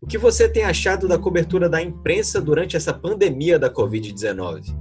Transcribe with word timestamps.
O 0.00 0.10
que 0.10 0.16
você 0.16 0.48
tem 0.48 0.64
achado 0.64 1.06
da 1.06 1.18
cobertura 1.18 1.68
da 1.68 1.82
imprensa 1.82 2.40
durante 2.40 2.74
essa 2.74 2.94
pandemia 2.94 3.58
da 3.58 3.68
Covid-19? 3.68 4.74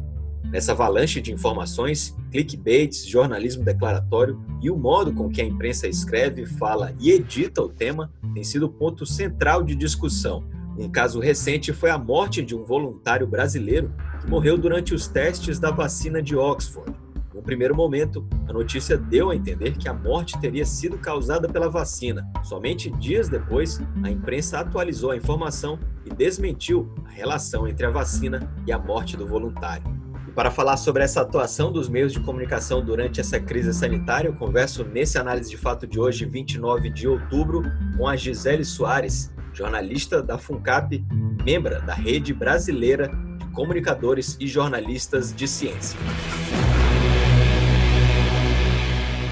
Nessa 0.45 0.71
avalanche 0.71 1.19
de 1.19 1.33
informações, 1.33 2.15
clickbaits, 2.31 3.05
jornalismo 3.05 3.61
declaratório 3.65 4.39
e 4.61 4.71
o 4.71 4.77
modo 4.77 5.13
com 5.13 5.29
que 5.29 5.41
a 5.41 5.45
imprensa 5.45 5.85
escreve, 5.85 6.45
fala 6.45 6.95
e 6.97 7.11
edita 7.11 7.61
o 7.61 7.67
tema 7.67 8.09
tem 8.33 8.41
sido 8.41 8.69
ponto 8.69 9.05
central 9.05 9.63
de 9.63 9.75
discussão. 9.75 10.45
Um 10.77 10.89
caso 10.89 11.19
recente 11.19 11.73
foi 11.73 11.89
a 11.89 11.97
morte 11.97 12.43
de 12.43 12.55
um 12.55 12.63
voluntário 12.63 13.25
brasileiro 13.25 13.91
que 14.21 14.29
morreu 14.29 14.55
durante 14.55 14.93
os 14.93 15.07
testes 15.07 15.57
da 15.57 15.71
vacina 15.71 16.21
de 16.21 16.35
Oxford. 16.35 16.93
No 17.33 17.41
primeiro 17.41 17.75
momento, 17.75 18.27
a 18.47 18.53
notícia 18.53 18.95
deu 18.95 19.31
a 19.31 19.35
entender 19.35 19.75
que 19.75 19.89
a 19.89 19.93
morte 19.93 20.39
teria 20.39 20.65
sido 20.65 20.99
causada 20.99 21.49
pela 21.49 21.67
vacina. 21.67 22.23
Somente 22.43 22.91
dias 22.91 23.27
depois, 23.27 23.81
a 24.03 24.09
imprensa 24.11 24.59
atualizou 24.59 25.09
a 25.09 25.17
informação 25.17 25.79
e 26.05 26.11
desmentiu 26.11 26.93
a 27.05 27.09
relação 27.09 27.67
entre 27.67 27.85
a 27.85 27.89
vacina 27.89 28.47
e 28.67 28.71
a 28.71 28.77
morte 28.77 29.17
do 29.17 29.25
voluntário. 29.25 29.83
E 30.27 30.31
para 30.31 30.51
falar 30.51 30.77
sobre 30.77 31.03
essa 31.03 31.21
atuação 31.21 31.71
dos 31.71 31.89
meios 31.89 32.13
de 32.13 32.19
comunicação 32.19 32.85
durante 32.85 33.19
essa 33.19 33.39
crise 33.39 33.73
sanitária, 33.73 34.27
eu 34.27 34.35
converso 34.35 34.83
nesse 34.83 35.17
análise 35.17 35.49
de 35.49 35.57
fato 35.57 35.87
de 35.87 35.99
hoje, 35.99 36.25
29 36.25 36.91
de 36.91 37.07
outubro, 37.07 37.63
com 37.97 38.07
a 38.07 38.15
Gisele 38.15 38.63
Soares, 38.63 39.31
jornalista 39.57 40.21
da 40.21 40.37
FUNCAP, 40.37 41.03
membra 41.43 41.81
da 41.81 41.95
Rede 41.95 42.31
Brasileira 42.31 43.07
de 43.39 43.51
Comunicadores 43.53 44.37
e 44.39 44.45
Jornalistas 44.45 45.33
de 45.33 45.47
Ciência. 45.47 45.99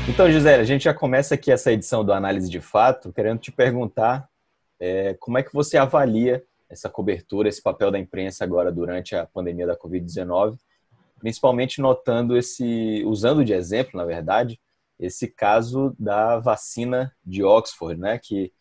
Então, 0.09 0.31
Gisele, 0.31 0.63
a 0.63 0.65
gente 0.65 0.85
já 0.85 0.95
começa 0.95 1.35
aqui 1.35 1.51
essa 1.51 1.71
edição 1.71 2.03
do 2.03 2.11
Análise 2.11 2.49
de 2.49 2.59
Fato, 2.59 3.13
querendo 3.13 3.37
te 3.37 3.51
perguntar 3.51 4.27
é, 4.79 5.13
como 5.19 5.37
é 5.37 5.43
que 5.43 5.53
você 5.53 5.77
avalia 5.77 6.43
essa 6.67 6.89
cobertura, 6.89 7.47
esse 7.47 7.61
papel 7.61 7.91
da 7.91 7.99
imprensa 7.99 8.43
agora 8.43 8.71
durante 8.71 9.15
a 9.15 9.27
pandemia 9.27 9.67
da 9.67 9.77
Covid-19, 9.77 10.57
principalmente 11.19 11.79
notando 11.79 12.35
esse, 12.35 13.03
usando 13.05 13.45
de 13.45 13.53
exemplo, 13.53 13.95
na 13.95 14.05
verdade, 14.05 14.59
esse 14.99 15.27
caso 15.27 15.95
da 15.99 16.39
vacina 16.39 17.13
de 17.23 17.43
Oxford, 17.43 17.99
né, 18.01 18.17
que 18.17 18.51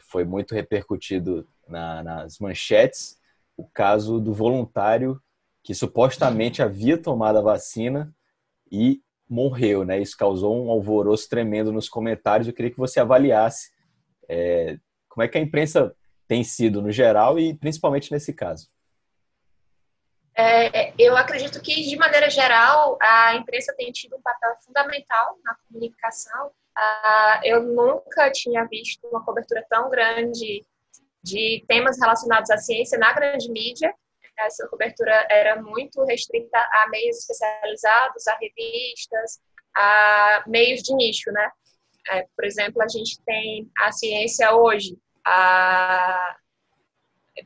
foi 0.00 0.24
muito 0.24 0.54
repercutido 0.54 1.46
na, 1.68 2.02
nas 2.02 2.38
manchetes, 2.38 3.18
o 3.56 3.66
caso 3.66 4.20
do 4.20 4.32
voluntário 4.32 5.20
que 5.62 5.74
supostamente 5.74 6.62
havia 6.62 6.98
tomado 6.98 7.38
a 7.38 7.42
vacina 7.42 8.12
e 8.70 9.00
morreu, 9.28 9.84
né? 9.84 10.00
Isso 10.00 10.16
causou 10.16 10.64
um 10.64 10.70
alvoroço 10.70 11.28
tremendo 11.28 11.72
nos 11.72 11.88
comentários. 11.88 12.48
Eu 12.48 12.54
queria 12.54 12.70
que 12.70 12.78
você 12.78 13.00
avaliasse 13.00 13.70
é, 14.28 14.78
como 15.08 15.22
é 15.22 15.28
que 15.28 15.38
a 15.38 15.40
imprensa 15.40 15.94
tem 16.26 16.42
sido 16.42 16.82
no 16.82 16.90
geral 16.90 17.38
e 17.38 17.54
principalmente 17.54 18.10
nesse 18.10 18.32
caso. 18.32 18.68
É, 20.34 20.94
eu 20.98 21.16
acredito 21.16 21.60
que, 21.60 21.82
de 21.82 21.96
maneira 21.96 22.30
geral, 22.30 22.98
a 23.00 23.34
imprensa 23.34 23.74
tem 23.76 23.92
tido 23.92 24.16
um 24.16 24.22
papel 24.22 24.54
fundamental 24.64 25.38
na 25.44 25.54
comunicação. 25.66 26.50
Ah, 26.76 27.40
eu 27.44 27.62
nunca 27.62 28.30
tinha 28.30 28.64
visto 28.64 29.06
uma 29.08 29.24
cobertura 29.24 29.64
tão 29.68 29.90
grande 29.90 30.64
de 31.22 31.64
temas 31.68 31.98
relacionados 32.00 32.50
à 32.50 32.56
ciência 32.56 32.98
na 32.98 33.12
grande 33.12 33.50
mídia 33.50 33.94
essa 34.38 34.66
cobertura 34.68 35.26
era 35.30 35.60
muito 35.60 36.04
restrita 36.04 36.58
a 36.58 36.88
meios 36.88 37.18
especializados, 37.18 38.26
a 38.26 38.36
revistas, 38.38 39.40
a 39.74 40.44
meios 40.46 40.82
de 40.82 40.94
nicho, 40.94 41.30
né? 41.30 41.50
É, 42.10 42.26
por 42.34 42.44
exemplo, 42.44 42.82
a 42.82 42.88
gente 42.88 43.22
tem 43.24 43.70
a 43.78 43.92
ciência 43.92 44.52
hoje, 44.54 44.98
a... 45.24 46.36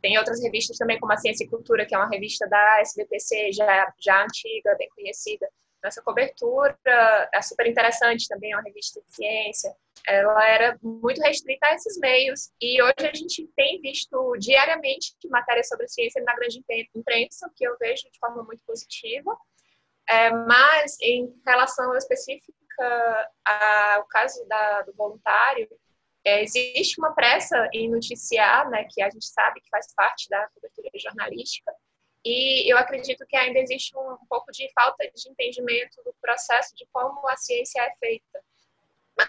tem 0.00 0.16
outras 0.18 0.42
revistas 0.42 0.78
também, 0.78 0.98
como 0.98 1.12
a 1.12 1.16
Ciência 1.18 1.44
e 1.44 1.48
Cultura, 1.48 1.84
que 1.84 1.94
é 1.94 1.98
uma 1.98 2.08
revista 2.08 2.48
da 2.48 2.80
SBPC, 2.80 3.52
já, 3.52 3.92
já 3.98 4.24
antiga, 4.24 4.74
bem 4.78 4.88
conhecida. 4.94 5.46
Nossa 5.86 6.02
cobertura 6.02 6.76
é 7.32 7.42
super 7.42 7.66
interessante 7.66 8.28
também, 8.28 8.52
é 8.52 8.56
uma 8.56 8.62
revista 8.62 9.00
de 9.00 9.14
ciência 9.14 9.74
ela 10.06 10.48
era 10.48 10.78
muito 10.82 11.20
restrita 11.20 11.66
a 11.66 11.74
esses 11.74 11.98
meios. 11.98 12.52
E 12.60 12.80
hoje 12.80 13.08
a 13.10 13.14
gente 13.14 13.46
tem 13.56 13.80
visto 13.80 14.36
diariamente 14.38 15.16
matérias 15.28 15.68
sobre 15.68 15.88
ciência 15.88 16.22
na 16.22 16.34
grande 16.34 16.62
imprensa, 16.94 17.50
que 17.56 17.66
eu 17.66 17.76
vejo 17.78 18.08
de 18.10 18.18
forma 18.18 18.42
muito 18.44 18.62
positiva. 18.64 19.36
É, 20.08 20.30
mas 20.30 20.96
em 21.00 21.34
relação 21.44 21.94
específica 21.96 22.52
ao 23.94 24.06
caso 24.06 24.46
da, 24.46 24.82
do 24.82 24.92
voluntário, 24.94 25.68
é, 26.24 26.42
existe 26.42 27.00
uma 27.00 27.12
pressa 27.12 27.68
em 27.72 27.90
noticiar, 27.90 28.68
né, 28.70 28.86
que 28.90 29.02
a 29.02 29.10
gente 29.10 29.26
sabe 29.26 29.60
que 29.60 29.68
faz 29.68 29.92
parte 29.94 30.28
da 30.28 30.48
cobertura 30.48 30.90
jornalística, 30.96 31.72
e 32.26 32.68
eu 32.68 32.76
acredito 32.76 33.24
que 33.24 33.36
ainda 33.36 33.60
existe 33.60 33.96
um, 33.96 34.16
pouco 34.28 34.50
de 34.50 34.68
falta 34.72 35.08
de 35.14 35.30
entendimento 35.30 36.02
do 36.02 36.12
processo 36.20 36.74
de 36.74 36.84
como 36.92 37.24
a 37.28 37.36
ciência 37.36 37.80
é 37.80 37.94
feita. 38.00 38.42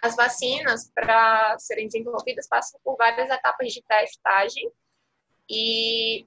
As 0.02 0.16
vacinas, 0.16 0.90
para 0.96 1.60
serem 1.60 1.86
desenvolvidas, 1.86 2.48
passam 2.48 2.80
por 2.84 2.98
várias 2.98 3.30
etapas 3.30 3.72
de 3.72 3.84
testagem 3.84 4.72
e 5.48 6.26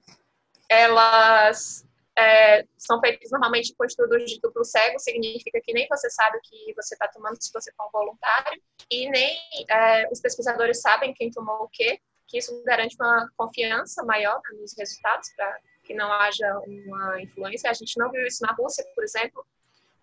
elas 0.69 1.85
é, 2.17 2.65
são 2.77 3.01
feitas 3.01 3.29
normalmente 3.31 3.75
com 3.75 3.83
estudos 3.83 4.23
de 4.31 4.39
duplo 4.39 4.63
cego, 4.63 4.97
significa 4.97 5.59
que 5.61 5.73
nem 5.73 5.85
você 5.89 6.09
sabe 6.09 6.37
o 6.37 6.41
que 6.41 6.73
você 6.73 6.95
está 6.95 7.09
tomando 7.09 7.35
se 7.41 7.51
você 7.51 7.69
for 7.73 7.87
um 7.87 7.91
voluntário, 7.91 8.61
e 8.89 9.09
nem 9.09 9.37
é, 9.69 10.07
os 10.09 10.21
pesquisadores 10.21 10.79
sabem 10.79 11.13
quem 11.13 11.29
tomou 11.29 11.63
o 11.63 11.69
quê, 11.69 11.99
que 12.27 12.37
isso 12.37 12.63
garante 12.63 12.95
uma 12.95 13.29
confiança 13.35 14.05
maior 14.05 14.39
nos 14.53 14.73
resultados, 14.77 15.29
para 15.35 15.59
que 15.83 15.93
não 15.93 16.11
haja 16.11 16.59
uma 16.67 17.21
influência. 17.21 17.69
A 17.69 17.73
gente 17.73 17.97
não 17.97 18.11
viu 18.11 18.25
isso 18.25 18.43
na 18.43 18.53
Rússia, 18.53 18.85
por 18.95 19.03
exemplo, 19.03 19.45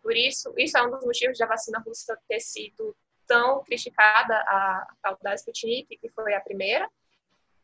por 0.02 0.16
isso, 0.16 0.54
isso 0.56 0.78
é 0.78 0.82
um 0.82 0.90
dos 0.90 1.04
motivos 1.04 1.38
da 1.38 1.46
vacina 1.46 1.82
russa 1.84 2.18
ter 2.28 2.40
sido 2.40 2.96
tão 3.26 3.62
criticada 3.62 4.34
a 4.34 4.86
tal 5.02 5.18
da 5.20 5.34
Sputnik, 5.34 5.98
que 5.98 6.08
foi 6.08 6.34
a 6.34 6.40
primeira. 6.40 6.88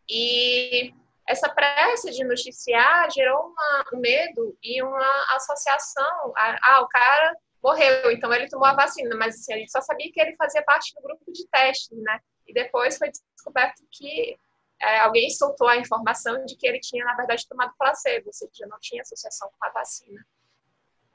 E 0.09 0.93
essa 1.27 1.49
pressa 1.49 2.11
de 2.11 2.23
noticiar 2.23 3.11
gerou 3.11 3.47
uma, 3.47 3.85
um 3.95 3.99
medo 3.99 4.57
e 4.63 4.83
uma 4.83 5.35
associação. 5.37 6.33
A, 6.37 6.59
ah, 6.63 6.83
o 6.83 6.89
cara 6.89 7.35
morreu, 7.63 8.11
então 8.11 8.33
ele 8.35 8.49
tomou 8.49 8.67
a 8.67 8.75
vacina, 8.75 9.17
mas 9.17 9.37
assim, 9.37 9.55
a 9.55 9.57
gente 9.57 9.73
só 9.73 9.81
sabia 9.81 10.13
que 10.13 10.21
ele 10.21 10.37
fazia 10.37 10.63
parte 10.63 10.95
do 10.95 11.01
grupo 11.01 11.33
de 11.33 11.49
teste, 11.49 11.95
né? 11.95 12.21
E 12.47 12.53
depois 12.53 12.99
foi 12.99 13.11
descoberto 13.11 13.83
que 13.91 14.37
é, 14.81 15.01
alguém 15.01 15.31
soltou 15.31 15.69
a 15.69 15.77
informação 15.77 16.45
de 16.45 16.57
que 16.57 16.67
ele 16.67 16.81
tinha, 16.81 17.05
na 17.05 17.15
verdade, 17.15 17.47
tomado 17.49 17.75
placebo, 17.79 18.27
ou 18.27 18.33
seja, 18.33 18.67
não 18.67 18.79
tinha 18.81 19.03
associação 19.03 19.51
com 19.59 19.67
a 19.67 19.71
vacina. 19.71 20.25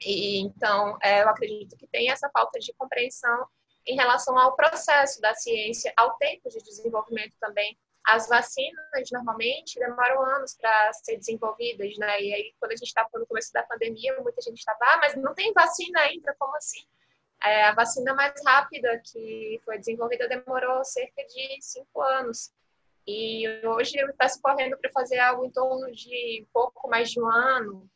E, 0.00 0.40
então, 0.40 0.96
é, 1.02 1.22
eu 1.22 1.28
acredito 1.28 1.76
que 1.76 1.86
tem 1.86 2.10
essa 2.10 2.28
falta 2.30 2.58
de 2.58 2.72
compreensão 2.72 3.46
em 3.86 3.96
relação 3.96 4.38
ao 4.38 4.56
processo 4.56 5.20
da 5.20 5.34
ciência, 5.34 5.92
ao 5.96 6.16
tempo 6.16 6.48
de 6.48 6.58
desenvolvimento 6.62 7.34
também. 7.38 7.78
As 8.04 8.28
vacinas, 8.28 9.10
normalmente, 9.12 9.78
demoram 9.78 10.24
anos 10.24 10.56
para 10.56 10.92
ser 10.94 11.18
desenvolvidas, 11.18 11.96
né? 11.98 12.20
E 12.20 12.34
aí, 12.34 12.54
quando 12.58 12.72
a 12.72 12.76
gente 12.76 12.88
estava 12.88 13.10
no 13.14 13.26
começo 13.26 13.52
da 13.52 13.62
pandemia, 13.62 14.18
muita 14.20 14.40
gente 14.40 14.58
estava, 14.58 14.78
ah, 14.80 14.98
mas 15.02 15.14
não 15.16 15.34
tem 15.34 15.52
vacina 15.52 16.00
ainda, 16.00 16.34
como 16.38 16.56
assim? 16.56 16.82
É, 17.42 17.64
a 17.64 17.74
vacina 17.74 18.14
mais 18.14 18.32
rápida 18.44 19.00
que 19.04 19.60
foi 19.64 19.78
desenvolvida 19.78 20.28
demorou 20.28 20.84
cerca 20.84 21.24
de 21.24 21.58
cinco 21.60 22.00
anos. 22.02 22.50
E 23.06 23.46
hoje 23.66 23.98
está 23.98 24.28
se 24.28 24.40
correndo 24.40 24.76
para 24.78 24.90
fazer 24.92 25.18
algo 25.18 25.44
em 25.44 25.50
torno 25.50 25.90
de 25.92 26.46
pouco 26.52 26.88
mais 26.88 27.10
de 27.10 27.20
um 27.20 27.26
ano, 27.26 27.88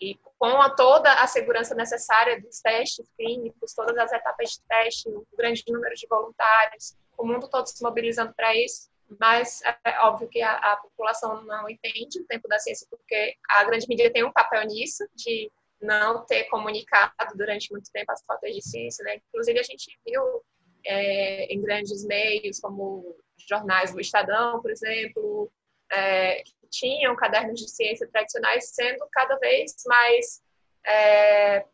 e 0.00 0.18
com 0.38 0.60
a, 0.60 0.70
toda 0.70 1.10
a 1.14 1.26
segurança 1.26 1.74
necessária 1.74 2.40
dos 2.40 2.60
testes 2.60 3.08
clínicos, 3.16 3.72
todas 3.74 3.96
as 3.96 4.12
etapas 4.12 4.50
de 4.50 4.60
teste, 4.68 5.08
um 5.08 5.24
grande 5.36 5.64
número 5.68 5.94
de 5.94 6.06
voluntários, 6.06 6.94
o 7.16 7.24
mundo 7.24 7.48
todo 7.48 7.66
se 7.66 7.82
mobilizando 7.82 8.34
para 8.34 8.54
isso, 8.54 8.90
mas 9.20 9.62
é 9.84 10.00
óbvio 10.00 10.28
que 10.28 10.42
a, 10.42 10.52
a, 10.52 10.76
população 10.76 11.42
não 11.44 11.68
entende 11.68 12.20
o 12.20 12.26
tempo 12.26 12.48
da 12.48 12.58
ciência, 12.58 12.86
porque 12.90 13.36
a 13.48 13.64
grande 13.64 13.86
mídia 13.88 14.12
tem 14.12 14.24
um 14.24 14.32
papel 14.32 14.66
nisso, 14.66 15.06
de 15.14 15.50
não 15.80 16.24
ter 16.26 16.44
comunicado 16.44 17.12
durante 17.34 17.70
muito 17.70 17.90
tempo 17.92 18.10
as 18.10 18.22
faltas 18.24 18.52
de 18.52 18.62
ciência, 18.62 19.04
né? 19.04 19.20
Inclusive, 19.28 19.58
a 19.60 19.62
gente 19.62 19.98
viu 20.04 20.42
é, 20.84 21.44
em 21.46 21.60
grandes 21.60 22.04
meios, 22.04 22.58
como 22.58 23.16
jornais 23.38 23.92
do 23.92 24.00
Estadão, 24.00 24.60
por 24.60 24.70
exemplo, 24.70 25.50
é, 25.90 26.42
que 26.42 26.54
tinham 26.70 27.14
cadernos 27.16 27.60
de 27.60 27.70
ciência 27.70 28.08
tradicionais 28.10 28.70
sendo 28.74 29.06
cada 29.12 29.36
vez 29.36 29.74
mais 29.86 30.42
é, 30.86 31.64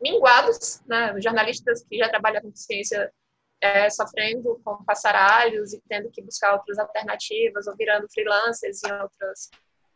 minguados, 0.00 0.82
né? 0.86 1.14
jornalistas 1.20 1.84
que 1.84 1.98
já 1.98 2.08
trabalham 2.08 2.42
com 2.42 2.54
ciência 2.54 3.12
é, 3.60 3.88
sofrendo 3.88 4.60
com 4.64 4.84
passaralhos 4.84 5.72
e 5.72 5.80
tendo 5.88 6.10
que 6.10 6.22
buscar 6.22 6.54
outras 6.54 6.78
alternativas 6.78 7.66
ou 7.66 7.76
virando 7.76 8.06
freelancers 8.12 8.82
em 8.84 8.92
outras, 8.92 9.50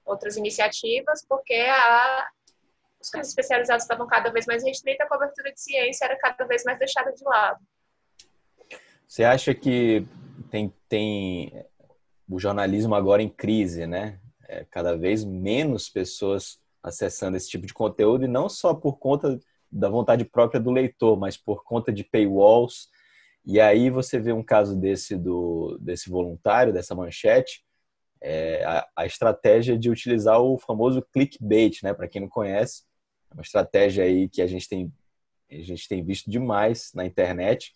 outras 0.06 0.36
iniciativas, 0.36 1.24
porque 1.28 1.54
a, 1.54 2.26
os 3.00 3.10
campos 3.10 3.28
especializados 3.28 3.84
estavam 3.84 4.06
cada 4.06 4.30
vez 4.30 4.46
mais 4.46 4.64
restritos, 4.64 5.04
a 5.04 5.08
cobertura 5.08 5.52
de 5.52 5.60
ciência 5.60 6.06
era 6.06 6.18
cada 6.18 6.44
vez 6.46 6.64
mais 6.64 6.78
deixada 6.78 7.12
de 7.12 7.22
lado. 7.24 7.60
Você 9.06 9.24
acha 9.24 9.54
que 9.54 10.06
tem, 10.48 10.72
tem 10.88 11.64
o 12.28 12.38
jornalismo 12.38 12.94
agora 12.94 13.22
em 13.22 13.28
crise, 13.28 13.86
né? 13.86 14.18
É, 14.48 14.64
cada 14.70 14.96
vez 14.96 15.24
menos 15.24 15.88
pessoas 15.88 16.58
acessando 16.82 17.36
esse 17.36 17.48
tipo 17.48 17.66
de 17.66 17.74
conteúdo 17.74 18.24
e 18.24 18.28
não 18.28 18.48
só 18.48 18.74
por 18.74 18.98
conta 18.98 19.38
da 19.70 19.88
vontade 19.88 20.24
própria 20.24 20.60
do 20.60 20.70
leitor, 20.70 21.18
mas 21.18 21.36
por 21.36 21.62
conta 21.64 21.92
de 21.92 22.04
paywalls. 22.04 22.88
E 23.44 23.60
aí 23.60 23.90
você 23.90 24.18
vê 24.18 24.32
um 24.32 24.42
caso 24.42 24.76
desse 24.76 25.16
do 25.16 25.78
desse 25.80 26.10
voluntário, 26.10 26.72
dessa 26.72 26.94
manchete, 26.94 27.62
é, 28.20 28.64
a, 28.64 28.88
a, 28.96 29.06
estratégia 29.06 29.78
de 29.78 29.90
utilizar 29.90 30.40
o 30.40 30.58
famoso 30.58 31.02
clickbait, 31.12 31.82
né? 31.82 31.94
Para 31.94 32.08
quem 32.08 32.22
não 32.22 32.28
conhece, 32.28 32.84
é 33.30 33.34
uma 33.34 33.42
estratégia 33.42 34.04
aí 34.04 34.28
que 34.28 34.42
a 34.42 34.46
gente 34.46 34.68
tem 34.68 34.92
a 35.50 35.62
gente 35.62 35.88
tem 35.88 36.04
visto 36.04 36.30
demais 36.30 36.90
na 36.94 37.06
internet, 37.06 37.72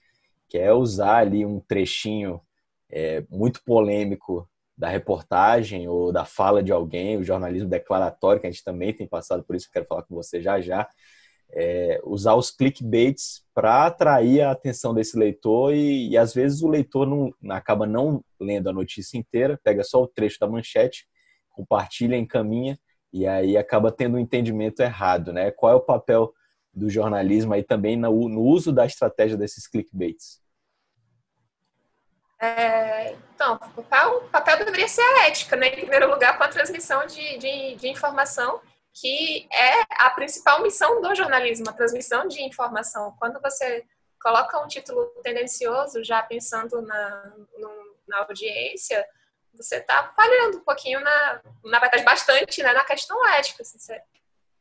que 0.49 0.59
é 0.59 0.73
usar 0.73 1.19
ali 1.19 1.47
um 1.47 1.59
trechinho 1.59 2.41
é, 2.93 3.25
muito 3.31 3.62
polêmico 3.65 4.49
da 4.77 4.89
reportagem 4.89 5.89
ou 5.89 6.12
da 6.12 6.25
fala 6.25 6.62
de 6.62 6.73
alguém, 6.73 7.17
o 7.17 7.25
jornalismo 7.25 7.69
declaratório, 7.69 8.41
que 8.41 8.47
a 8.47 8.50
gente 8.50 8.65
também 8.65 8.93
tem 8.93 9.06
passado 9.06 9.43
por 9.44 9.56
isso, 9.56 9.67
que 9.67 9.73
quero 9.73 9.87
falar 9.87 10.03
com 10.03 10.15
você 10.15 10.41
já 10.43 10.61
já, 10.61 10.89
é, 11.55 12.00
usar 12.05 12.35
os 12.35 12.50
clickbaits 12.50 13.44
para 13.55 13.87
atrair 13.87 14.41
a 14.41 14.50
atenção 14.50 14.94
desse 14.94 15.19
leitor 15.19 15.75
e, 15.75 16.11
e, 16.11 16.17
às 16.17 16.33
vezes 16.35 16.62
o 16.62 16.69
leitor 16.69 17.06
não, 17.06 17.33
acaba 17.50 17.87
não 17.87 18.25
lendo 18.41 18.69
a 18.69 18.73
notícia 18.73 19.19
inteira, 19.19 19.61
pega 19.62 19.85
só 19.85 20.03
o 20.03 20.09
trecho 20.09 20.39
da 20.41 20.49
manchete, 20.49 21.06
compartilha, 21.50 22.17
encaminha 22.17 22.79
e 23.12 23.27
aí 23.27 23.56
acaba 23.59 23.93
tendo 23.93 24.17
um 24.17 24.21
entendimento 24.21 24.81
errado, 24.81 25.33
né? 25.33 25.50
Qual 25.50 25.71
é 25.71 25.75
o 25.75 25.81
papel 25.81 26.33
do 26.73 26.89
jornalismo 26.89 27.53
aí 27.53 27.62
também 27.62 27.97
no, 27.97 28.29
no 28.29 28.41
uso 28.41 28.73
da 28.73 28.87
estratégia 28.87 29.37
desses 29.37 29.69
clickbaits? 29.69 30.42
É, 32.43 33.12
então, 33.33 33.55
o 33.55 33.85
papel, 33.85 34.21
papel, 34.33 34.59
deveria 34.59 34.89
ser 34.89 35.00
a 35.00 35.29
ética, 35.29 35.55
né? 35.55 35.69
Em 35.69 35.77
primeiro 35.77 36.11
lugar, 36.11 36.37
com 36.37 36.43
a 36.43 36.49
transmissão 36.49 37.06
de, 37.06 37.39
de, 37.39 37.77
de, 37.77 37.89
informação, 37.89 38.61
que 38.93 39.47
é 39.53 39.83
a 40.05 40.11
principal 40.11 40.61
missão 40.61 41.00
do 41.00 41.15
jornalismo, 41.15 41.71
a 41.71 41.73
transmissão 41.73 42.27
de 42.27 42.43
informação. 42.43 43.15
Quando 43.17 43.41
você 43.41 43.87
coloca 44.21 44.59
um 44.59 44.67
título 44.67 45.06
tendencioso, 45.23 46.03
já 46.03 46.21
pensando 46.21 46.83
na, 46.83 47.33
na 48.09 48.19
audiência, 48.19 49.06
você 49.55 49.77
está 49.77 50.12
falhando 50.17 50.59
um 50.59 50.65
pouquinho, 50.65 50.99
na, 51.00 51.41
na 51.62 51.79
verdade, 51.79 52.03
bastante 52.03 52.61
né, 52.61 52.73
na 52.73 52.85
questão 52.85 53.25
ética. 53.29 53.62
Assim, 53.62 53.79
você 53.79 54.03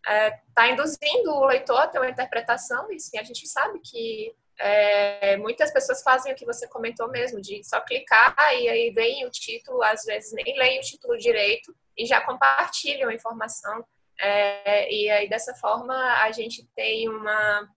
está 0.05 0.67
é, 0.67 0.71
induzindo 0.71 1.31
o 1.31 1.47
leitor 1.47 1.79
a 1.79 1.87
ter 1.87 1.97
uma 1.97 2.11
interpretação, 2.11 2.91
e 2.91 2.99
sim, 2.99 3.17
a 3.17 3.23
gente 3.23 3.47
sabe 3.47 3.79
que 3.79 4.35
é, 4.59 5.37
muitas 5.37 5.71
pessoas 5.71 6.03
fazem 6.03 6.31
o 6.31 6.35
que 6.35 6.45
você 6.45 6.67
comentou 6.67 7.09
mesmo, 7.09 7.41
de 7.41 7.63
só 7.63 7.79
clicar 7.81 8.35
e 8.53 8.69
aí 8.69 8.91
veem 8.91 9.25
o 9.25 9.31
título, 9.31 9.81
às 9.83 10.03
vezes 10.03 10.31
nem 10.33 10.57
leem 10.57 10.79
o 10.79 10.83
título 10.83 11.17
direito 11.17 11.75
e 11.97 12.05
já 12.05 12.21
compartilham 12.21 13.09
a 13.09 13.13
informação. 13.13 13.83
É, 14.19 14.93
e 14.93 15.09
aí, 15.09 15.27
dessa 15.27 15.53
forma, 15.55 15.95
a 16.21 16.31
gente 16.31 16.67
tem 16.75 17.09
uma 17.09 17.67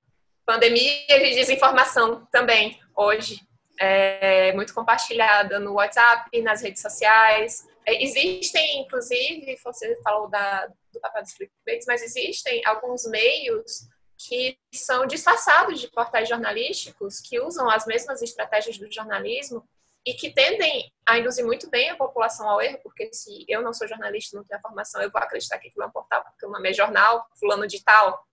pandemia 0.44 1.06
de 1.08 1.34
desinformação 1.34 2.26
também, 2.30 2.78
hoje, 2.94 3.40
é, 3.80 4.52
muito 4.52 4.74
compartilhada 4.74 5.58
no 5.58 5.74
WhatsApp, 5.74 6.40
nas 6.42 6.62
redes 6.62 6.82
sociais. 6.82 7.66
É, 7.86 8.02
existem, 8.02 8.80
inclusive, 8.80 9.58
você 9.64 9.96
falou 10.02 10.28
da, 10.28 10.66
do 10.92 11.00
papel 11.00 11.22
dos 11.22 11.32
clickbaits, 11.32 11.86
mas 11.86 12.02
existem 12.02 12.62
alguns 12.66 13.06
meios 13.06 13.88
que 14.18 14.58
são 14.72 15.06
disfarçados 15.06 15.80
de 15.80 15.88
portais 15.88 16.28
jornalísticos, 16.28 17.20
que 17.20 17.40
usam 17.40 17.68
as 17.68 17.86
mesmas 17.86 18.22
estratégias 18.22 18.78
do 18.78 18.90
jornalismo 18.90 19.66
e 20.06 20.14
que 20.14 20.30
tendem 20.30 20.92
a 21.06 21.18
induzir 21.18 21.44
muito 21.44 21.68
bem 21.70 21.90
a 21.90 21.96
população 21.96 22.48
ao 22.48 22.60
erro, 22.60 22.78
porque 22.82 23.12
se 23.12 23.44
eu 23.48 23.62
não 23.62 23.72
sou 23.72 23.88
jornalista, 23.88 24.36
não 24.36 24.44
tenho 24.44 24.58
a 24.58 24.62
formação, 24.62 25.00
eu 25.00 25.10
vou 25.10 25.20
acreditar 25.20 25.58
que 25.58 25.68
aquilo 25.68 25.84
é 25.84 25.86
um 25.86 25.90
portal, 25.90 26.22
porque 26.24 26.44
o 26.44 26.50
nome 26.50 26.70
é 26.70 26.72
jornal, 26.72 27.26
fulano 27.38 27.66
de 27.66 27.82
tal, 27.82 28.26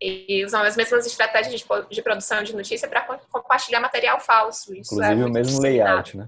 e 0.00 0.44
usam 0.44 0.62
as 0.62 0.76
mesmas 0.76 1.06
estratégias 1.06 1.60
de, 1.60 1.66
de 1.90 2.02
produção 2.02 2.42
de 2.42 2.54
notícia 2.54 2.88
para 2.88 3.02
compartilhar 3.30 3.80
material 3.80 4.20
falso. 4.20 4.74
Isso 4.74 5.02
é 5.02 5.12
Inclusive 5.12 5.22
é 5.22 5.24
o 5.24 5.30
mesmo 5.30 5.60
layout, 5.60 6.16
né? 6.16 6.26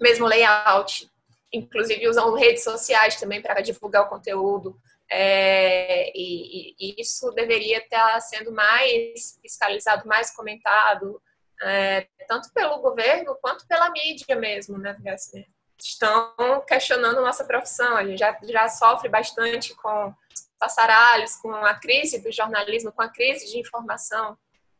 Mesmo 0.00 0.26
layout. 0.26 1.10
Inclusive 1.52 2.08
usam 2.08 2.34
redes 2.34 2.64
sociais 2.64 3.16
também 3.16 3.40
para 3.40 3.60
divulgar 3.60 4.02
o 4.02 4.08
conteúdo. 4.08 4.78
É, 5.10 6.10
e, 6.16 6.74
e, 6.78 7.00
isso 7.00 7.30
deveria 7.32 7.78
estar 7.78 8.20
sendo 8.20 8.52
mais 8.52 9.38
fiscalizado, 9.40 10.06
mais 10.06 10.34
comentado, 10.34 11.22
é, 11.62 12.08
tanto 12.26 12.52
pelo 12.52 12.78
governo 12.78 13.36
quanto 13.40 13.66
pela 13.66 13.90
mídia 13.90 14.34
mesmo, 14.36 14.78
né? 14.78 14.96
Assim, 15.08 15.44
estão 15.78 16.60
questionando 16.66 17.20
nossa 17.20 17.44
profissão. 17.44 17.96
A 17.96 18.04
gente 18.04 18.18
já, 18.18 18.36
já 18.42 18.68
sofre 18.68 19.08
bastante 19.08 19.74
com 19.74 20.14
passaralhos, 20.58 21.36
com 21.36 21.54
a 21.54 21.74
crise 21.74 22.20
do 22.20 22.32
jornalismo, 22.32 22.92
com 22.92 23.02
a 23.02 23.08
crise 23.08 23.50
de 23.50 23.58
informação. 23.58 24.36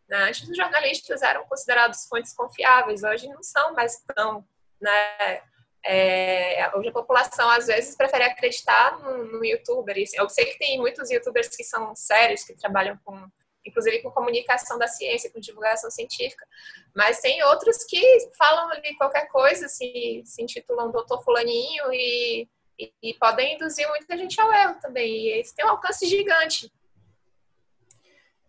Né? 0.08 0.28
Antes, 0.28 0.48
os 0.48 0.56
jornalistas 0.56 1.22
eram 1.22 1.44
considerados 1.44 2.06
fontes 2.06 2.32
confiáveis, 2.32 3.02
hoje 3.02 3.28
não 3.28 3.42
são 3.42 3.74
mais 3.74 4.02
tão. 4.14 4.44
Né? 4.80 5.42
É, 5.88 6.68
hoje 6.74 6.88
a 6.88 6.92
população 6.92 7.48
às 7.48 7.68
vezes 7.68 7.96
prefere 7.96 8.24
acreditar 8.24 8.98
no, 8.98 9.24
no 9.24 9.44
youtuber. 9.44 9.96
Eu 10.14 10.28
sei 10.28 10.46
que 10.46 10.58
tem 10.58 10.78
muitos 10.78 11.08
youtubers 11.10 11.48
que 11.54 11.62
são 11.62 11.94
sérios, 11.94 12.42
que 12.42 12.54
trabalham 12.54 12.98
com, 13.04 13.16
inclusive 13.64 14.02
com 14.02 14.10
comunicação 14.10 14.78
da 14.78 14.88
ciência, 14.88 15.30
com 15.30 15.38
divulgação 15.38 15.88
científica, 15.88 16.44
mas 16.92 17.20
tem 17.20 17.40
outros 17.44 17.84
que 17.84 18.02
falam 18.36 18.68
ali 18.72 18.96
qualquer 18.96 19.28
coisa, 19.28 19.68
se, 19.68 20.22
se 20.24 20.42
intitulam 20.42 20.90
Doutor 20.90 21.22
Fulaninho 21.22 21.92
e, 21.92 22.48
e, 22.76 22.92
e 23.00 23.14
podem 23.14 23.54
induzir 23.54 23.88
muita 23.88 24.16
gente 24.16 24.40
ao 24.40 24.52
erro 24.52 24.80
também. 24.80 25.08
E 25.08 25.28
eles 25.34 25.52
têm 25.52 25.64
um 25.64 25.70
alcance 25.70 26.04
gigante. 26.06 26.68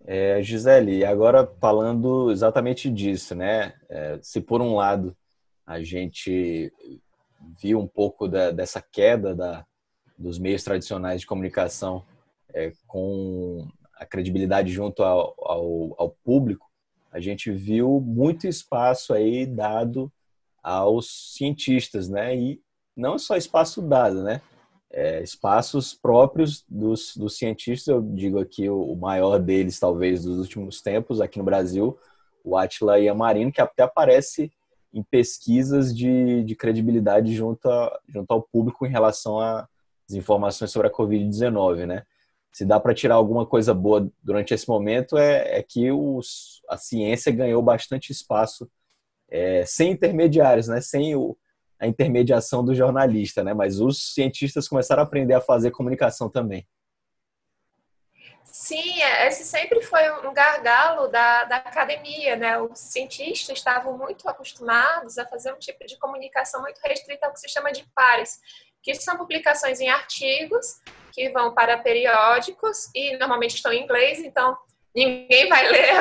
É, 0.05 0.41
Gisele, 0.41 1.05
agora 1.05 1.45
falando 1.61 2.31
exatamente 2.31 2.89
disso, 2.89 3.35
né? 3.35 3.73
É, 3.89 4.17
se 4.23 4.41
por 4.41 4.59
um 4.59 4.73
lado 4.73 5.15
a 5.65 5.83
gente 5.83 6.71
viu 7.61 7.79
um 7.79 7.87
pouco 7.87 8.27
da, 8.27 8.51
dessa 8.51 8.81
queda 8.81 9.33
da, 9.35 9.65
dos 10.17 10.39
meios 10.39 10.63
tradicionais 10.63 11.21
de 11.21 11.27
comunicação 11.27 12.03
é, 12.53 12.73
com 12.87 13.67
a 13.95 14.05
credibilidade 14.05 14.71
junto 14.71 15.03
ao, 15.03 15.35
ao, 15.39 15.95
ao, 15.97 16.09
público, 16.23 16.67
a 17.11 17.19
gente 17.19 17.51
viu 17.51 17.99
muito 17.99 18.47
espaço 18.47 19.13
aí 19.13 19.45
dado 19.45 20.11
aos 20.61 21.33
cientistas, 21.35 22.07
né? 22.07 22.35
E 22.35 22.61
não 22.95 23.17
só 23.17 23.35
espaço 23.35 23.81
dado, 23.81 24.23
né? 24.23 24.41
É, 24.89 25.21
espaços 25.21 25.93
próprios 25.93 26.63
dos, 26.67 27.15
dos 27.15 27.37
cientistas, 27.37 27.87
eu 27.87 28.01
digo 28.01 28.39
aqui 28.39 28.69
o, 28.69 28.81
o 28.81 28.95
maior 28.95 29.39
deles, 29.39 29.79
talvez, 29.79 30.23
dos 30.23 30.39
últimos 30.39 30.81
tempos, 30.81 31.19
aqui 31.19 31.37
no 31.37 31.45
Brasil, 31.45 31.97
o 32.43 32.55
Atila 32.55 32.99
Yamarino, 32.99 33.51
que 33.51 33.61
até 33.61 33.83
aparece 33.83 34.51
em 34.97 35.03
pesquisas 35.03 35.95
de, 35.95 36.43
de 36.43 36.55
credibilidade 36.55 37.35
junto, 37.35 37.69
a, 37.69 37.99
junto 38.09 38.31
ao 38.31 38.41
público 38.41 38.83
em 38.83 38.89
relação 38.89 39.39
às 39.39 39.67
informações 40.11 40.71
sobre 40.71 40.87
a 40.87 40.91
Covid-19, 40.91 41.85
né? 41.85 42.03
Se 42.51 42.65
dá 42.65 42.79
para 42.79 42.95
tirar 42.95 43.13
alguma 43.13 43.45
coisa 43.45 43.75
boa 43.75 44.11
durante 44.23 44.55
esse 44.55 44.67
momento 44.67 45.15
é, 45.15 45.59
é 45.59 45.61
que 45.61 45.91
os, 45.91 46.63
a 46.67 46.77
ciência 46.77 47.31
ganhou 47.31 47.61
bastante 47.61 48.11
espaço 48.11 48.67
é, 49.29 49.63
sem 49.67 49.91
intermediários, 49.91 50.67
né? 50.67 50.81
Sem 50.81 51.15
o, 51.15 51.37
a 51.79 51.85
intermediação 51.85 52.65
do 52.65 52.73
jornalista, 52.73 53.43
né? 53.43 53.53
Mas 53.53 53.79
os 53.79 54.15
cientistas 54.15 54.67
começaram 54.67 55.03
a 55.03 55.05
aprender 55.05 55.35
a 55.35 55.41
fazer 55.41 55.69
comunicação 55.69 56.27
também. 56.27 56.65
Sim, 58.59 59.03
é, 59.03 59.27
esse 59.27 59.45
sempre 59.45 59.79
foi 59.83 60.09
um 60.25 60.33
gargalo 60.33 61.07
da, 61.09 61.43
da 61.43 61.57
academia, 61.57 62.35
né? 62.35 62.59
Os 62.59 62.79
cientistas 62.79 63.55
estavam 63.55 63.95
muito 63.95 64.27
acostumados 64.27 65.19
a 65.19 65.27
fazer 65.27 65.53
um 65.53 65.59
tipo 65.59 65.85
de 65.85 65.95
comunicação 65.99 66.61
muito 66.61 66.79
restrita 66.79 67.27
ao 67.27 67.33
que 67.33 67.39
se 67.39 67.47
chama 67.49 67.71
de 67.71 67.85
pares, 67.93 68.39
que 68.81 68.95
são 68.95 69.15
publicações 69.15 69.79
em 69.79 69.89
artigos 69.89 70.81
que 71.13 71.29
vão 71.29 71.53
para 71.53 71.77
periódicos 71.77 72.89
e 72.95 73.15
normalmente 73.17 73.53
estão 73.53 73.71
em 73.71 73.83
inglês, 73.83 74.17
então 74.21 74.57
ninguém 74.93 75.47
vai 75.47 75.61
ler, 75.69 75.93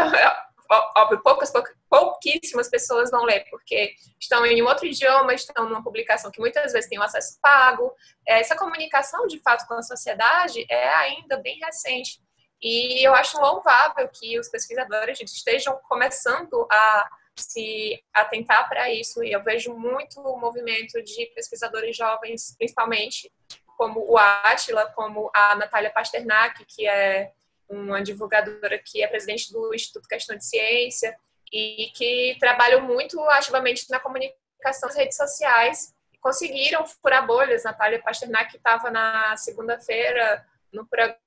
óbvio, 0.97 1.23
poucas, 1.23 1.53
pouquíssimas 1.91 2.71
pessoas 2.71 3.11
vão 3.11 3.25
ler, 3.25 3.45
porque 3.51 3.95
estão 4.19 4.47
em 4.47 4.63
um 4.63 4.67
outro 4.67 4.87
idioma, 4.87 5.35
estão 5.35 5.69
numa 5.69 5.85
publicação 5.85 6.31
que 6.31 6.41
muitas 6.41 6.73
vezes 6.73 6.89
tem 6.89 6.99
um 6.99 7.03
acesso 7.03 7.39
pago. 7.43 7.95
Essa 8.27 8.57
comunicação, 8.57 9.27
de 9.27 9.39
fato, 9.41 9.67
com 9.67 9.75
a 9.75 9.83
sociedade 9.83 10.65
é 10.71 10.89
ainda 10.89 11.37
bem 11.37 11.59
recente. 11.59 12.25
E 12.69 13.07
eu 13.07 13.15
acho 13.15 13.41
louvável 13.41 14.09
que 14.09 14.37
os 14.41 14.49
pesquisadores 14.49 15.21
estejam 15.21 15.79
começando 15.89 16.67
a 16.69 17.09
se 17.37 18.03
atentar 18.13 18.69
para 18.69 18.93
isso. 18.93 19.23
E 19.23 19.31
eu 19.31 19.41
vejo 19.41 19.73
muito 19.73 20.21
o 20.21 20.37
movimento 20.37 21.01
de 21.01 21.27
pesquisadores 21.27 21.97
jovens, 21.97 22.57
principalmente, 22.59 23.33
como 23.77 24.05
o 24.11 24.19
Átila, 24.19 24.91
como 24.97 25.31
a 25.33 25.55
Natália 25.55 25.93
Pasternak, 25.93 26.65
que 26.65 26.89
é 26.89 27.31
uma 27.69 28.03
divulgadora 28.03 28.81
que 28.81 29.01
é 29.01 29.07
presidente 29.07 29.53
do 29.53 29.73
Instituto 29.73 30.09
Questão 30.09 30.37
de 30.37 30.45
Ciência 30.45 31.17
e 31.53 31.93
que 31.95 32.37
trabalham 32.41 32.81
muito 32.81 33.21
ativamente 33.31 33.89
na 33.89 34.01
comunicação 34.01 34.89
das 34.89 34.97
redes 34.97 35.17
sociais. 35.17 35.95
Conseguiram 36.21 36.85
furar 36.85 37.25
bolhas. 37.25 37.63
Natália 37.63 38.03
Pasternak 38.03 38.57
estava 38.57 38.91
na 38.91 39.37
segunda-feira 39.37 40.45
no 40.73 40.85
programa 40.85 41.26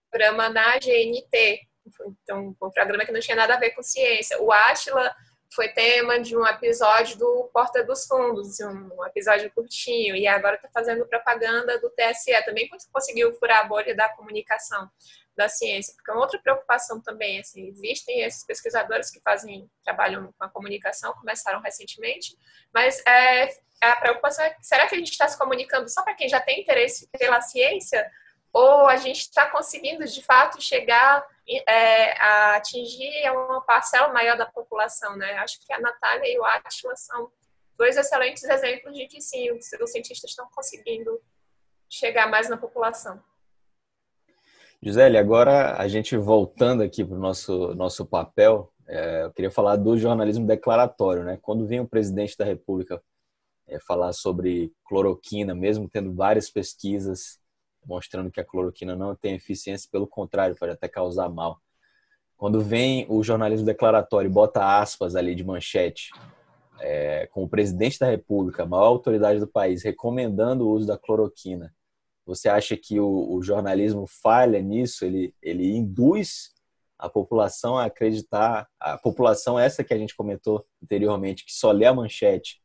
na 0.53 0.77
GNT, 0.77 1.61
então 2.23 2.55
um 2.61 2.71
programa 2.71 3.05
que 3.05 3.11
não 3.11 3.19
tinha 3.19 3.37
nada 3.37 3.55
a 3.55 3.59
ver 3.59 3.71
com 3.71 3.83
ciência. 3.83 4.41
O 4.41 4.51
Átila 4.51 5.13
foi 5.53 5.67
tema 5.69 6.19
de 6.19 6.37
um 6.37 6.45
episódio 6.45 7.17
do 7.17 7.49
Porta 7.51 7.83
dos 7.83 8.05
Fundos, 8.05 8.59
um 8.59 9.05
episódio 9.05 9.51
curtinho, 9.51 10.15
e 10.15 10.27
agora 10.27 10.55
está 10.55 10.69
fazendo 10.71 11.07
propaganda 11.07 11.79
do 11.79 11.89
TSE, 11.89 12.43
também 12.45 12.69
conseguiu 12.91 13.33
furar 13.33 13.61
a 13.61 13.67
bolha 13.67 13.95
da 13.95 14.09
comunicação 14.09 14.89
da 15.35 15.47
ciência, 15.47 15.93
porque 15.95 16.11
é 16.11 16.13
uma 16.13 16.21
outra 16.21 16.39
preocupação 16.39 17.01
também, 17.01 17.39
assim, 17.39 17.67
existem 17.67 18.21
esses 18.21 18.45
pesquisadores 18.45 19.09
que 19.09 19.21
fazem, 19.21 19.69
trabalham 19.83 20.33
com 20.37 20.43
a 20.43 20.49
comunicação, 20.49 21.13
começaram 21.13 21.61
recentemente, 21.61 22.37
mas 22.73 23.01
é, 23.07 23.49
a 23.81 23.95
preocupação 23.95 24.43
é, 24.43 24.55
será 24.61 24.85
que 24.85 24.95
a 24.95 24.97
gente 24.97 25.11
está 25.11 25.27
se 25.27 25.37
comunicando 25.37 25.89
só 25.89 26.03
para 26.03 26.13
quem 26.13 26.27
já 26.27 26.41
tem 26.41 26.61
interesse 26.61 27.07
pela 27.17 27.39
ciência, 27.41 28.05
ou 28.51 28.87
a 28.87 28.95
gente 28.97 29.19
está 29.19 29.49
conseguindo, 29.49 30.05
de 30.05 30.23
fato, 30.23 30.61
chegar 30.61 31.25
é, 31.67 32.11
a 32.19 32.55
atingir 32.55 33.29
uma 33.31 33.61
parcela 33.61 34.11
maior 34.11 34.37
da 34.37 34.45
população, 34.45 35.15
né? 35.15 35.33
Acho 35.37 35.59
que 35.65 35.71
a 35.73 35.79
Natália 35.79 36.31
e 36.31 36.39
o 36.39 36.45
Atila 36.45 36.95
são 36.95 37.31
dois 37.77 37.95
excelentes 37.95 38.43
exemplos 38.43 38.93
de 38.95 39.07
que 39.07 39.21
sim, 39.21 39.51
os, 39.51 39.65
cientistas 39.91 40.31
estão 40.31 40.47
conseguindo 40.53 41.19
chegar 41.89 42.29
mais 42.29 42.49
na 42.49 42.57
população. 42.57 43.21
Gisele, 44.81 45.17
agora 45.17 45.75
a 45.75 45.87
gente 45.87 46.15
voltando 46.17 46.83
aqui 46.83 47.03
para 47.03 47.15
o 47.15 47.19
nosso, 47.19 47.73
nosso 47.75 48.05
papel, 48.05 48.71
é, 48.87 49.23
eu 49.23 49.31
queria 49.31 49.51
falar 49.51 49.75
do 49.75 49.97
jornalismo 49.97 50.45
declaratório. 50.45 51.23
Né? 51.23 51.37
Quando 51.41 51.67
vem 51.67 51.79
o 51.79 51.87
presidente 51.87 52.37
da 52.37 52.45
República 52.45 53.01
é, 53.67 53.79
falar 53.79 54.13
sobre 54.13 54.71
cloroquina, 54.85 55.53
mesmo 55.53 55.89
tendo 55.89 56.13
várias 56.13 56.49
pesquisas 56.49 57.39
mostrando 57.85 58.31
que 58.31 58.39
a 58.39 58.45
cloroquina 58.45 58.95
não 58.95 59.15
tem 59.15 59.35
eficiência, 59.35 59.89
pelo 59.91 60.07
contrário, 60.07 60.55
pode 60.55 60.71
até 60.71 60.87
causar 60.87 61.29
mal. 61.29 61.59
Quando 62.37 62.61
vem 62.61 63.05
o 63.09 63.21
jornalismo 63.23 63.65
declaratório 63.65 64.29
e 64.29 64.33
bota 64.33 64.79
aspas 64.79 65.15
ali 65.15 65.35
de 65.35 65.43
manchete, 65.43 66.09
é, 66.79 67.27
com 67.27 67.43
o 67.43 67.49
presidente 67.49 67.99
da 67.99 68.07
República, 68.07 68.63
a 68.63 68.65
maior 68.65 68.85
autoridade 68.85 69.39
do 69.39 69.47
país, 69.47 69.83
recomendando 69.83 70.65
o 70.65 70.71
uso 70.71 70.87
da 70.87 70.97
cloroquina, 70.97 71.73
você 72.25 72.47
acha 72.47 72.77
que 72.77 72.99
o, 72.99 73.33
o 73.33 73.41
jornalismo 73.41 74.05
falha 74.07 74.61
nisso? 74.61 75.03
Ele, 75.03 75.33
ele 75.41 75.75
induz 75.75 76.53
a 76.97 77.09
população 77.09 77.77
a 77.77 77.85
acreditar, 77.85 78.67
a 78.79 78.97
população 78.97 79.57
essa 79.57 79.83
que 79.83 79.93
a 79.93 79.97
gente 79.97 80.15
comentou 80.15 80.65
anteriormente, 80.83 81.45
que 81.45 81.53
só 81.53 81.71
lê 81.71 81.85
a 81.85 81.93
manchete, 81.93 82.61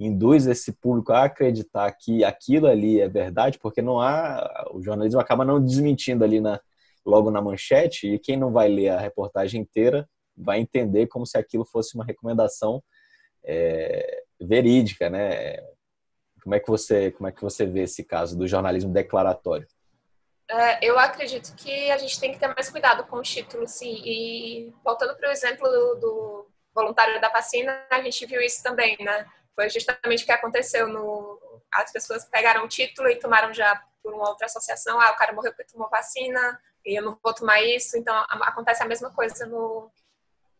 induz 0.00 0.46
esse 0.46 0.72
público 0.72 1.12
a 1.12 1.24
acreditar 1.24 1.92
que 1.92 2.24
aquilo 2.24 2.66
ali 2.66 3.00
é 3.00 3.08
verdade, 3.08 3.58
porque 3.58 3.82
não 3.82 4.00
há, 4.00 4.66
o 4.72 4.82
jornalismo 4.82 5.20
acaba 5.20 5.44
não 5.44 5.62
desmentindo 5.62 6.24
ali 6.24 6.40
na, 6.40 6.58
logo 7.04 7.30
na 7.30 7.42
manchete, 7.42 8.08
e 8.08 8.18
quem 8.18 8.36
não 8.36 8.50
vai 8.50 8.68
ler 8.68 8.88
a 8.88 8.98
reportagem 8.98 9.60
inteira 9.60 10.08
vai 10.36 10.58
entender 10.58 11.06
como 11.06 11.26
se 11.26 11.36
aquilo 11.36 11.66
fosse 11.66 11.94
uma 11.94 12.04
recomendação 12.04 12.82
é, 13.44 14.22
verídica, 14.40 15.10
né? 15.10 15.56
Como 16.42 16.54
é 16.54 16.60
que 16.60 16.68
você 16.68 17.10
como 17.10 17.28
é 17.28 17.32
que 17.32 17.42
você 17.42 17.66
vê 17.66 17.82
esse 17.82 18.02
caso 18.02 18.38
do 18.38 18.48
jornalismo 18.48 18.90
declaratório? 18.90 19.66
É, 20.48 20.84
eu 20.84 20.98
acredito 20.98 21.54
que 21.54 21.90
a 21.90 21.98
gente 21.98 22.18
tem 22.18 22.32
que 22.32 22.38
ter 22.38 22.48
mais 22.48 22.70
cuidado 22.70 23.04
com 23.06 23.16
o 23.16 23.22
título, 23.22 23.68
sim. 23.68 24.02
E 24.04 24.74
voltando 24.82 25.14
para 25.16 25.28
o 25.28 25.32
exemplo 25.32 25.68
do, 25.68 25.94
do, 25.96 26.50
voluntário 26.74 27.20
da 27.20 27.28
vacina, 27.28 27.84
a 27.90 28.00
gente 28.02 28.26
viu 28.26 28.40
isso 28.40 28.62
também, 28.62 28.96
né? 29.00 29.26
Foi 29.60 29.68
justamente 29.68 30.22
o 30.22 30.26
que 30.26 30.32
aconteceu. 30.32 30.88
No, 30.88 31.38
as 31.70 31.92
pessoas 31.92 32.24
pegaram 32.24 32.64
o 32.64 32.68
título 32.68 33.10
e 33.10 33.18
tomaram 33.18 33.52
já 33.52 33.78
por 34.02 34.14
uma 34.14 34.30
outra 34.30 34.46
associação. 34.46 34.98
Ah, 34.98 35.10
o 35.10 35.16
cara 35.16 35.34
morreu 35.34 35.52
porque 35.52 35.70
tomou 35.70 35.90
vacina 35.90 36.58
e 36.82 36.98
eu 36.98 37.04
não 37.04 37.18
vou 37.22 37.34
tomar 37.34 37.60
isso. 37.60 37.98
Então 37.98 38.16
acontece 38.16 38.82
a 38.82 38.86
mesma 38.86 39.10
coisa 39.10 39.44
no, 39.44 39.92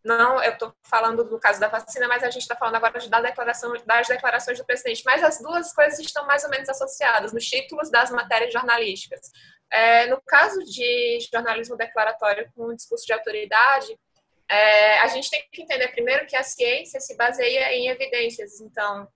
não, 0.04 0.42
eu 0.42 0.52
estou 0.52 0.75
falando 0.83 1.25
do 1.25 1.38
caso 1.38 1.59
da 1.59 1.69
vacina, 1.69 2.07
mas 2.09 2.23
a 2.23 2.30
gente 2.30 2.42
está 2.42 2.54
falando 2.54 2.75
agora 2.75 3.09
da 3.09 3.21
declaração, 3.23 3.73
das 3.87 4.07
declarações 4.07 4.59
do 4.59 4.66
presidente. 4.66 5.02
Mas 5.07 5.23
as 5.23 5.40
duas 5.40 5.73
coisas 5.73 5.99
estão 5.99 6.26
mais 6.26 6.45
ou 6.45 6.50
menos 6.50 6.69
associadas 6.69 7.33
nos 7.33 7.47
títulos 7.47 7.90
das 7.90 8.11
matérias 8.11 8.52
jornalísticas. 8.52 9.30
É, 9.71 10.09
no 10.09 10.21
caso 10.26 10.62
de 10.64 11.21
jornalismo 11.33 11.75
declaratório 11.75 12.50
com 12.54 12.75
discurso 12.75 13.07
de 13.07 13.14
autoridade, 13.14 13.99
é, 14.50 14.99
a 14.99 15.07
gente 15.07 15.30
tem 15.30 15.45
que 15.52 15.62
entender 15.62 15.88
primeiro 15.88 16.26
que 16.26 16.37
a 16.37 16.42
ciência 16.42 16.99
se 16.99 17.16
baseia 17.16 17.73
em 17.73 17.88
evidências. 17.88 18.61
Então, 18.61 19.09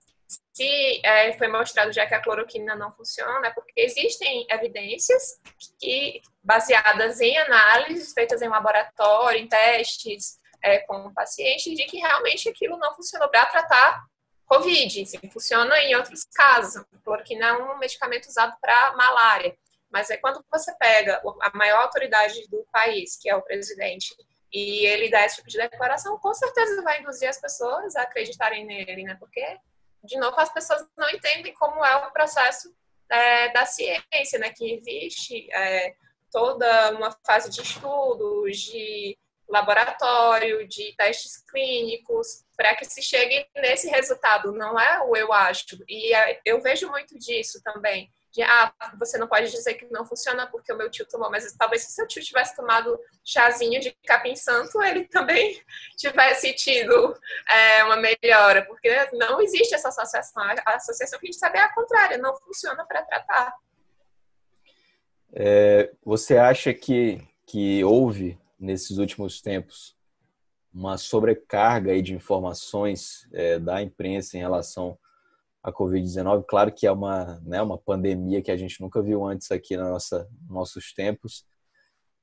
se 0.53 1.01
é, 1.03 1.33
foi 1.33 1.49
mostrado 1.49 1.91
já 1.91 2.07
que 2.07 2.13
a 2.13 2.21
cloroquina 2.21 2.75
não 2.75 2.93
funciona, 2.93 3.47
é 3.47 3.51
porque 3.51 3.73
existem 3.81 4.47
evidências 4.49 5.39
que, 5.77 6.21
baseadas 6.41 7.19
em 7.19 7.37
análises 7.37 8.13
feitas 8.13 8.41
em 8.41 8.47
laboratório, 8.47 9.41
em 9.41 9.47
testes, 9.47 10.39
é, 10.61 10.79
com 10.79 11.07
o 11.07 11.13
paciente 11.13 11.75
de 11.75 11.85
que 11.85 11.97
realmente 11.97 12.47
aquilo 12.47 12.77
não 12.77 12.95
funcionou 12.95 13.27
para 13.27 13.45
tratar 13.45 14.05
Covid. 14.45 15.05
Sim, 15.05 15.19
funciona 15.33 15.77
em 15.79 15.95
outros 15.95 16.23
casos, 16.33 16.83
porque 17.03 17.37
não 17.37 17.47
é 17.47 17.75
um 17.75 17.77
medicamento 17.77 18.27
usado 18.27 18.55
para 18.61 18.95
malária. 18.95 19.53
Mas 19.91 20.09
é 20.09 20.17
quando 20.17 20.43
você 20.49 20.73
pega 20.77 21.21
a 21.41 21.57
maior 21.57 21.81
autoridade 21.83 22.47
do 22.47 22.65
país, 22.71 23.17
que 23.17 23.29
é 23.29 23.35
o 23.35 23.41
presidente, 23.41 24.15
e 24.55 24.85
ele 24.85 25.09
dá 25.09 25.25
esse 25.25 25.35
tipo 25.35 25.49
de 25.49 25.57
declaração, 25.57 26.17
com 26.17 26.33
certeza 26.33 26.81
vai 26.81 27.01
induzir 27.01 27.27
as 27.27 27.41
pessoas 27.41 27.93
a 27.97 28.03
acreditarem 28.03 28.65
nele, 28.65 29.03
né? 29.03 29.17
Porque, 29.19 29.45
de 30.01 30.17
novo, 30.17 30.39
as 30.39 30.47
pessoas 30.53 30.87
não 30.97 31.09
entendem 31.09 31.53
como 31.55 31.83
é 31.83 31.93
o 31.97 32.11
processo 32.13 32.73
é, 33.11 33.51
da 33.51 33.65
ciência, 33.65 34.39
né? 34.39 34.53
Que 34.55 34.75
existe 34.75 35.53
é, 35.53 35.93
toda 36.31 36.91
uma 36.91 37.11
fase 37.27 37.49
de 37.49 37.61
estudos, 37.61 38.57
de 38.57 39.17
laboratório, 39.49 40.65
de 40.69 40.95
testes 40.95 41.43
clínicos, 41.51 42.45
para 42.55 42.73
que 42.77 42.85
se 42.85 43.01
chegue 43.01 43.45
nesse 43.57 43.89
resultado. 43.89 44.53
Não 44.53 44.79
é 44.79 45.01
o 45.01 45.17
eu 45.17 45.33
acho. 45.33 45.83
E 45.85 46.15
é, 46.15 46.39
eu 46.45 46.61
vejo 46.61 46.89
muito 46.89 47.19
disso 47.19 47.61
também. 47.61 48.09
De, 48.35 48.43
ah, 48.43 48.73
você 48.99 49.17
não 49.17 49.29
pode 49.29 49.49
dizer 49.49 49.75
que 49.75 49.85
não 49.89 50.05
funciona 50.05 50.45
porque 50.45 50.73
o 50.73 50.75
meu 50.75 50.91
tio 50.91 51.05
tomou, 51.05 51.31
mas 51.31 51.49
talvez 51.53 51.83
se 51.83 51.93
seu 51.93 52.05
tio 52.05 52.21
tivesse 52.21 52.53
tomado 52.53 52.99
chazinho 53.23 53.79
de 53.79 53.93
capim 54.05 54.35
santo, 54.35 54.83
ele 54.83 55.05
também 55.05 55.63
tivesse 55.95 56.53
tido 56.53 57.17
é, 57.49 57.85
uma 57.85 57.95
melhora, 57.95 58.65
porque 58.65 58.89
não 59.13 59.41
existe 59.41 59.73
essa 59.73 59.87
associação. 59.87 60.43
A 60.43 60.75
associação 60.75 61.17
que 61.17 61.27
a 61.27 61.31
gente 61.31 61.39
sabe 61.39 61.57
é 61.57 61.61
a 61.61 61.73
contrária, 61.73 62.17
não 62.17 62.35
funciona 62.35 62.85
para 62.85 63.03
tratar. 63.03 63.55
É, 65.31 65.93
você 66.03 66.35
acha 66.35 66.73
que, 66.73 67.25
que 67.45 67.85
houve 67.85 68.37
nesses 68.59 68.97
últimos 68.97 69.41
tempos 69.41 69.95
uma 70.73 70.97
sobrecarga 70.97 72.01
de 72.01 72.13
informações 72.13 73.29
é, 73.31 73.57
da 73.57 73.81
imprensa 73.81 74.35
em 74.35 74.41
relação 74.41 74.99
à 75.65 75.73
Covid-19. 75.73 76.45
Claro 76.47 76.71
que 76.71 76.85
é 76.85 76.91
uma, 76.91 77.41
né, 77.43 77.59
uma 77.59 77.77
pandemia 77.77 78.41
que 78.41 78.51
a 78.51 78.57
gente 78.57 78.79
nunca 78.79 79.01
viu 79.01 79.25
antes 79.25 79.49
aqui 79.51 79.75
na 79.75 79.89
nossa 79.89 80.29
nossos 80.47 80.93
tempos, 80.93 81.43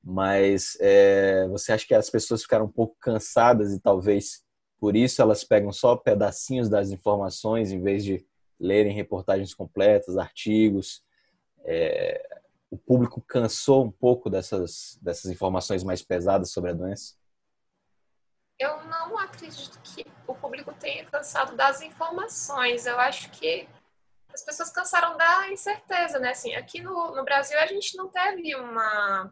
mas 0.01 0.77
é, 0.79 1.45
você 1.49 1.73
acha 1.73 1.85
que 1.85 1.93
as 1.93 2.09
pessoas 2.09 2.43
ficaram 2.43 2.65
um 2.65 2.71
pouco 2.71 2.95
cansadas 3.01 3.73
e 3.73 3.81
talvez 3.81 4.43
por 4.79 4.95
isso 4.95 5.21
elas 5.21 5.43
pegam 5.43 5.73
só 5.73 5.95
pedacinhos 5.95 6.69
das 6.69 6.89
informações 6.89 7.71
em 7.71 7.81
vez 7.81 8.03
de 8.05 8.25
lerem 8.57 8.93
reportagens 8.93 9.53
completas, 9.53 10.17
artigos? 10.17 11.03
É, 11.65 12.41
o 12.69 12.77
público 12.77 13.21
cansou 13.21 13.85
um 13.85 13.91
pouco 13.91 14.29
dessas, 14.29 14.97
dessas 15.01 15.29
informações 15.29 15.83
mais 15.83 16.01
pesadas 16.01 16.51
sobre 16.51 16.71
a 16.71 16.73
doença? 16.73 17.13
Eu 18.57 18.83
não 18.85 19.17
acredito 19.17 19.79
que 19.81 20.05
o 20.33 20.39
público 20.39 20.73
tenha 20.73 21.05
cansado 21.05 21.55
das 21.55 21.81
informações. 21.81 22.85
Eu 22.85 22.99
acho 22.99 23.29
que 23.31 23.67
as 24.33 24.43
pessoas 24.43 24.71
cansaram 24.71 25.15
da 25.15 25.49
incerteza, 25.51 26.19
né? 26.19 26.31
Assim, 26.31 26.53
aqui 26.55 26.81
no, 26.81 27.15
no 27.15 27.23
Brasil 27.23 27.57
a 27.59 27.65
gente 27.65 27.95
não 27.95 28.09
teve 28.09 28.55
uma 28.55 29.31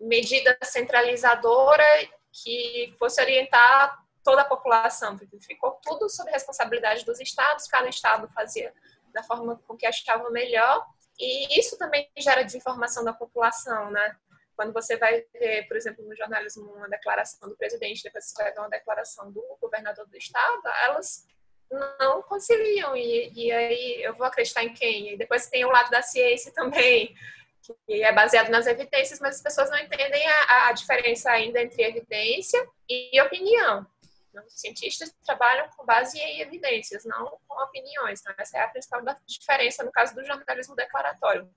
medida 0.00 0.56
centralizadora 0.64 1.84
que 2.32 2.94
fosse 2.98 3.20
orientar 3.20 4.02
toda 4.24 4.42
a 4.42 4.44
população, 4.44 5.18
ficou 5.40 5.72
tudo 5.82 6.08
sob 6.08 6.30
responsabilidade 6.30 7.04
dos 7.04 7.20
estados, 7.20 7.66
cada 7.66 7.88
estado 7.88 8.28
fazia 8.32 8.72
da 9.12 9.22
forma 9.22 9.60
com 9.66 9.76
que 9.76 9.86
achava 9.86 10.30
melhor. 10.30 10.86
E 11.18 11.58
isso 11.58 11.76
também 11.76 12.08
gera 12.18 12.44
desinformação 12.44 13.04
da 13.04 13.12
população, 13.12 13.90
né? 13.90 14.16
Quando 14.62 14.74
você 14.74 14.96
vai 14.96 15.24
ver, 15.34 15.66
por 15.66 15.76
exemplo, 15.76 16.04
no 16.04 16.14
jornalismo, 16.14 16.72
uma 16.72 16.88
declaração 16.88 17.48
do 17.48 17.56
presidente, 17.56 18.04
depois 18.04 18.26
você 18.26 18.40
vai 18.40 18.52
ver 18.52 18.60
uma 18.60 18.70
declaração 18.70 19.32
do 19.32 19.42
governador 19.60 20.06
do 20.06 20.16
estado, 20.16 20.62
elas 20.84 21.26
não 21.68 22.22
conciliam. 22.22 22.94
E, 22.96 23.32
e 23.34 23.50
aí 23.50 24.02
eu 24.04 24.14
vou 24.14 24.24
acreditar 24.24 24.62
em 24.62 24.72
quem? 24.72 25.14
E 25.14 25.16
depois 25.16 25.48
tem 25.48 25.64
o 25.64 25.70
lado 25.70 25.90
da 25.90 26.00
ciência 26.00 26.52
também, 26.54 27.12
que 27.60 28.04
é 28.04 28.12
baseado 28.12 28.50
nas 28.50 28.68
evidências, 28.68 29.18
mas 29.18 29.34
as 29.34 29.42
pessoas 29.42 29.68
não 29.68 29.78
entendem 29.78 30.24
a, 30.28 30.68
a 30.68 30.72
diferença 30.72 31.28
ainda 31.32 31.60
entre 31.60 31.82
evidência 31.82 32.64
e 32.88 33.20
opinião. 33.20 33.84
Os 34.46 34.60
cientistas 34.60 35.12
trabalham 35.26 35.68
com 35.76 35.84
base 35.84 36.20
em 36.20 36.40
evidências, 36.40 37.04
não 37.04 37.36
com 37.48 37.64
opiniões. 37.64 38.20
Então, 38.20 38.32
essa 38.38 38.58
é 38.58 38.60
a 38.60 38.68
principal 38.68 39.02
diferença 39.26 39.82
no 39.82 39.90
caso 39.90 40.14
do 40.14 40.24
jornalismo 40.24 40.76
declaratório. 40.76 41.50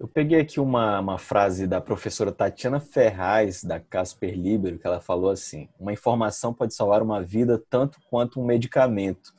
Eu 0.00 0.08
peguei 0.08 0.40
aqui 0.40 0.58
uma, 0.58 0.98
uma 0.98 1.18
frase 1.18 1.66
da 1.66 1.78
professora 1.78 2.32
Tatiana 2.32 2.80
Ferraz, 2.80 3.62
da 3.62 3.78
Casper 3.78 4.34
Libero, 4.34 4.78
que 4.78 4.86
ela 4.86 4.98
falou 4.98 5.28
assim: 5.28 5.68
Uma 5.78 5.92
informação 5.92 6.54
pode 6.54 6.72
salvar 6.72 7.02
uma 7.02 7.22
vida 7.22 7.62
tanto 7.68 8.00
quanto 8.08 8.40
um 8.40 8.46
medicamento. 8.46 9.34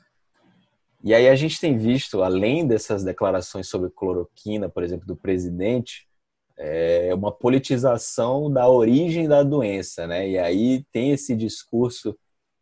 E 1.04 1.16
aí 1.16 1.28
a 1.28 1.36
gente 1.36 1.60
tem 1.60 1.80
visto, 1.80 2.22
além 2.22 2.68
dessas 2.68 3.04
declarações 3.04 3.68
sobre 3.68 3.90
cloroquina, 3.90 4.70
por 4.70 4.84
exemplo, 4.84 5.08
do 5.08 5.16
presidente, 5.16 6.08
é 6.56 7.12
uma 7.16 7.32
politização 7.32 8.52
da 8.54 8.70
origem 8.70 9.28
da 9.28 9.42
doença, 9.42 10.06
né? 10.06 10.30
E 10.30 10.38
aí 10.38 10.86
tem 10.92 11.10
esse 11.12 11.36
discurso 11.36 12.16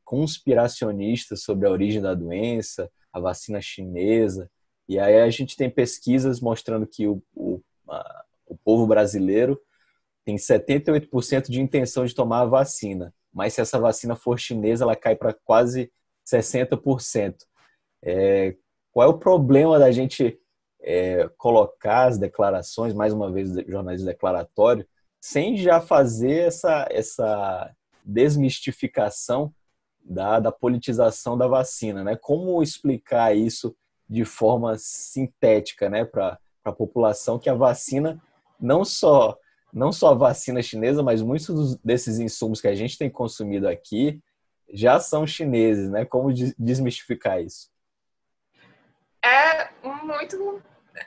conspiracionista 0.05 1.35
sobre 1.35 1.67
a 1.67 1.71
origem 1.71 2.01
da 2.01 2.13
doença, 2.13 2.89
a 3.11 3.19
vacina 3.19 3.59
chinesa. 3.59 4.49
E 4.87 4.97
aí 4.97 5.19
a 5.19 5.29
gente 5.29 5.57
tem 5.57 5.69
pesquisas 5.69 6.39
mostrando 6.39 6.87
que 6.87 7.05
o, 7.05 7.21
o 7.35 7.59
o 8.45 8.57
povo 8.57 8.87
brasileiro 8.87 9.59
tem 10.25 10.35
78% 10.35 11.49
de 11.49 11.61
intenção 11.61 12.05
de 12.05 12.13
tomar 12.13 12.41
a 12.41 12.45
vacina, 12.45 13.13
mas 13.33 13.53
se 13.53 13.61
essa 13.61 13.79
vacina 13.79 14.15
for 14.15 14.39
chinesa, 14.39 14.83
ela 14.83 14.95
cai 14.95 15.15
para 15.15 15.33
quase 15.33 15.91
60%. 16.27 17.35
É, 18.03 18.55
qual 18.91 19.07
é 19.07 19.11
o 19.11 19.17
problema 19.17 19.79
da 19.79 19.91
gente 19.91 20.39
é, 20.81 21.29
colocar 21.37 22.07
as 22.07 22.17
declarações, 22.17 22.93
mais 22.93 23.13
uma 23.13 23.31
vez, 23.31 23.53
jornalismo 23.67 24.07
declaratório, 24.07 24.87
sem 25.21 25.57
já 25.57 25.81
fazer 25.81 26.47
essa, 26.47 26.87
essa 26.89 27.75
desmistificação 28.03 29.53
da, 29.99 30.39
da 30.39 30.51
politização 30.51 31.37
da 31.37 31.47
vacina, 31.47 32.03
né? 32.03 32.15
Como 32.15 32.63
explicar 32.63 33.35
isso 33.35 33.75
de 34.09 34.25
forma 34.25 34.75
sintética, 34.77 35.87
né, 35.87 36.03
para 36.03 36.39
a 36.63 36.71
população 36.71 37.39
que 37.39 37.49
a 37.49 37.53
vacina, 37.53 38.21
não 38.59 38.83
só, 38.83 39.37
não 39.73 39.91
só 39.91 40.11
a 40.11 40.15
vacina 40.15 40.61
chinesa, 40.61 41.01
mas 41.03 41.21
muitos 41.21 41.75
desses 41.77 42.19
insumos 42.19 42.61
que 42.61 42.67
a 42.67 42.75
gente 42.75 42.97
tem 42.97 43.09
consumido 43.09 43.67
aqui 43.67 44.21
já 44.71 44.99
são 44.99 45.25
chineses, 45.25 45.89
né? 45.89 46.05
Como 46.05 46.31
desmistificar 46.57 47.41
isso? 47.41 47.69
É 49.23 49.69
muito. 50.03 50.61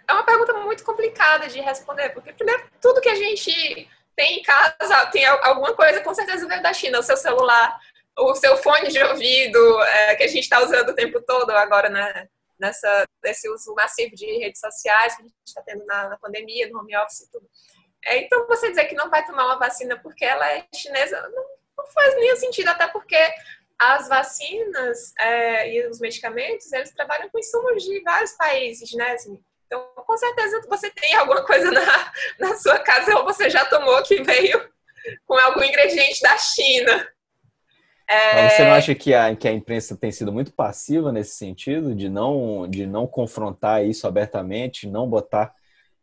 É 0.09 0.13
uma 0.13 0.25
pergunta 0.25 0.55
muito 0.55 0.85
complicada 0.85 1.49
de 1.49 1.61
responder, 1.61 2.11
porque, 2.11 2.33
primeiro, 2.33 2.65
tudo 2.81 3.01
que 3.01 3.09
a 3.09 3.15
gente 3.15 3.89
tem 4.17 4.41
em 4.41 4.43
casa, 4.43 5.07
tem 5.07 5.25
alguma 5.25 5.75
coisa, 5.75 6.01
com 6.01 6.15
certeza 6.15 6.47
veio 6.47 6.63
da 6.63 6.73
China. 6.73 6.99
O 6.99 7.03
seu 7.03 7.17
celular, 7.17 7.79
o 8.19 8.35
seu 8.35 8.57
fone 8.57 8.89
de 8.89 9.03
ouvido, 9.03 9.83
é, 9.83 10.15
que 10.15 10.25
a 10.25 10.29
gente 10.29 10.45
está 10.45 10.63
usando 10.63 10.91
o 10.91 10.95
tempo 10.95 11.21
todo 11.21 11.51
agora, 11.51 11.89
né? 11.89 12.29
Nessa, 12.59 13.07
nesse 13.23 13.49
uso 13.49 13.75
massivo 13.75 14.15
de 14.15 14.27
redes 14.39 14.61
sociais 14.61 15.15
que 15.15 15.23
a 15.23 15.25
gente 15.25 15.35
está 15.47 15.63
tendo 15.63 15.85
na, 15.87 16.11
na, 16.11 16.19
pandemia, 16.19 16.69
no 16.69 16.79
home 16.79 16.97
office 16.97 17.21
e 17.21 17.31
tudo. 17.31 17.49
É, 18.05 18.19
então, 18.19 18.47
você 18.47 18.71
dizer 18.71 18.87
que 18.87 18.95
não 18.95 19.11
vai 19.11 19.25
tomar 19.25 19.47
uma 19.47 19.59
vacina 19.59 19.99
porque 19.99 20.25
ela 20.25 20.51
é 20.51 20.67
chinesa 20.75 21.21
não, 21.29 21.45
não 21.79 21.87
faz 21.87 22.15
nenhum 22.17 22.37
sentido, 22.37 22.69
até 22.69 22.89
porque 22.89 23.17
as 23.79 24.09
vacinas 24.09 25.13
é, 25.19 25.73
e 25.73 25.87
os 25.89 25.99
medicamentos, 25.99 26.73
eles 26.73 26.93
trabalham 26.93 27.29
com 27.31 27.39
insumos 27.39 27.83
de 27.83 28.01
vários 28.03 28.33
países, 28.33 28.93
né? 28.93 29.13
Assim, 29.13 29.43
então, 29.67 29.91
com 29.97 30.17
certeza 30.19 30.61
você 30.69 30.91
tem 30.91 31.15
alguma 31.15 31.45
coisa 31.45 31.71
na, 31.71 32.13
na 32.39 32.57
sua 32.57 32.79
casa 32.79 33.17
ou 33.19 33.25
você 33.25 33.49
já 33.49 33.65
tomou 33.65 34.03
que 34.03 34.23
veio 34.23 34.71
com 35.27 35.35
algum 35.35 35.65
ingrediente 35.65 36.21
da 36.21 36.37
China. 36.37 37.09
É... 38.13 38.49
Você 38.51 38.65
não 38.65 38.73
acha 38.73 38.95
que 38.95 39.15
a, 39.15 39.35
que 39.35 39.49
a 39.49 39.53
imprensa 39.53 39.97
tem 39.97 40.13
sido 40.13 40.33
muito 40.33 40.53
passiva 40.53 41.11
nesse 41.11 41.37
sentido, 41.37 41.95
de 41.95 42.09
não, 42.09 42.69
de 42.69 42.87
não 42.87 43.07
confrontar 43.07 43.85
isso 43.85 44.07
abertamente, 44.07 44.87
não 44.87 45.09
botar. 45.09 45.55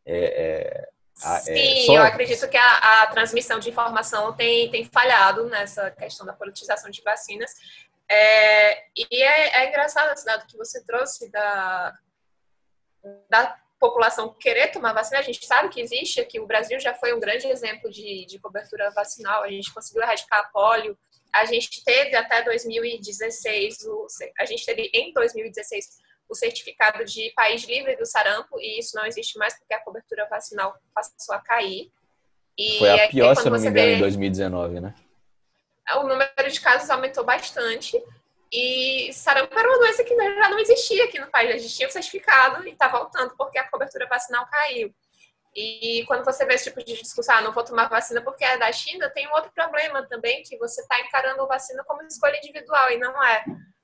É, 0.06 0.18
é, 0.18 0.90
a, 1.24 1.38
é, 1.38 1.40
Sim, 1.42 1.86
só... 1.86 1.96
eu 1.96 2.02
acredito 2.04 2.48
que 2.50 2.58
a, 2.58 3.04
a, 3.04 3.08
transmissão 3.08 3.60
de 3.60 3.70
informação 3.70 4.34
tem, 4.34 4.72
tem 4.72 4.84
falhado 4.86 5.46
nessa 5.46 5.92
questão 5.92 6.26
da 6.26 6.34
politização 6.34 6.90
de 6.90 7.02
vacinas. 7.04 7.52
É, 8.10 8.86
e 8.98 9.22
é, 9.22 9.62
é 9.62 9.70
engraçado 9.70 10.12
esse 10.12 10.26
dado 10.26 10.48
que 10.48 10.58
você 10.58 10.84
trouxe 10.84 11.30
da, 11.30 11.94
da 13.30 13.56
população 13.80 14.36
querer 14.40 14.68
tomar 14.72 14.94
vacina, 14.94 15.20
a 15.20 15.24
gente 15.24 15.46
sabe 15.46 15.70
que 15.70 15.80
existe 15.80 16.20
aqui, 16.20 16.40
o 16.40 16.46
Brasil 16.46 16.80
já 16.80 16.94
foi 16.94 17.14
um 17.14 17.20
grande 17.20 17.48
exemplo 17.48 17.90
de, 17.90 18.26
de 18.26 18.38
cobertura 18.40 18.92
vacinal, 18.92 19.44
a 19.44 19.50
gente 19.50 19.74
conseguiu 19.74 20.04
erradicar 20.04 20.40
a 20.40 20.44
polio, 20.44 20.98
a 21.34 21.46
gente 21.46 21.84
teve 21.84 22.16
até 22.16 22.44
2016, 22.44 23.86
o, 23.86 24.08
a 24.38 24.46
gente 24.46 24.66
teve 24.66 24.90
em 24.94 25.14
2016 25.14 26.00
o 26.28 26.36
certificado 26.36 27.04
de 27.06 27.32
país 27.36 27.64
livre 27.64 27.96
do 27.96 28.06
sarampo, 28.06 28.60
e 28.60 28.80
isso 28.80 28.96
não 28.96 29.06
existe 29.06 29.38
mais 29.38 29.58
porque 29.58 29.74
a 29.74 29.80
cobertura 29.80 30.28
vacinal 30.30 30.76
passou 30.94 31.34
a 31.34 31.40
cair. 31.40 31.92
E 32.58 32.78
Foi 32.78 32.90
a 32.90 33.08
pior, 33.08 33.36
se 33.36 33.48
eu 33.48 33.52
não 33.52 33.60
me 33.60 33.68
engano, 33.68 33.88
vê, 33.88 33.96
em 33.96 34.00
2019, 34.00 34.80
né? 34.80 34.94
O 35.96 36.04
número 36.04 36.52
de 36.52 36.62
casos 36.62 36.90
aumentou 36.90 37.24
bastante. 37.24 37.98
E 38.52 39.12
sarampo 39.14 39.58
era 39.58 39.68
uma 39.68 39.80
doença 39.80 40.04
que 40.04 40.16
já 40.16 40.50
não 40.50 40.60
existia 40.60 41.06
aqui 41.06 41.20
no 41.20 41.30
país. 41.30 41.54
A 41.54 41.58
gente 41.58 41.76
tinha 41.76 41.88
o 41.88 41.92
certificado 41.92 42.68
e 42.68 42.72
está 42.72 42.88
voltando 42.88 43.36
porque 43.38 43.60
a 43.60 43.70
cobertura 43.70 44.08
vacinal 44.08 44.48
caiu. 44.48 44.94
E 45.56 46.04
quando 46.08 46.24
você 46.24 46.46
vê 46.46 46.54
esse 46.54 46.66
tipo 46.66 46.84
de 46.84 46.96
discussão, 47.02 47.36
ah, 47.36 47.42
não 47.42 47.52
vou 47.52 47.64
tomar 47.64 47.90
vacina 47.90 48.22
porque 48.22 48.46
é 48.46 48.58
da 48.58 48.72
China, 48.72 49.10
tem 49.10 49.28
um 49.28 49.34
outro 49.34 49.52
problema 49.52 50.06
também, 50.08 50.44
que 50.44 50.58
você 50.58 50.82
está 50.82 51.00
encarando 51.00 51.42
a 51.42 51.46
vacina 51.46 51.84
como 51.84 52.04
escolha 52.04 52.38
individual, 52.38 52.92
e 52.92 52.98
não 52.98 53.24
é. 53.24 53.44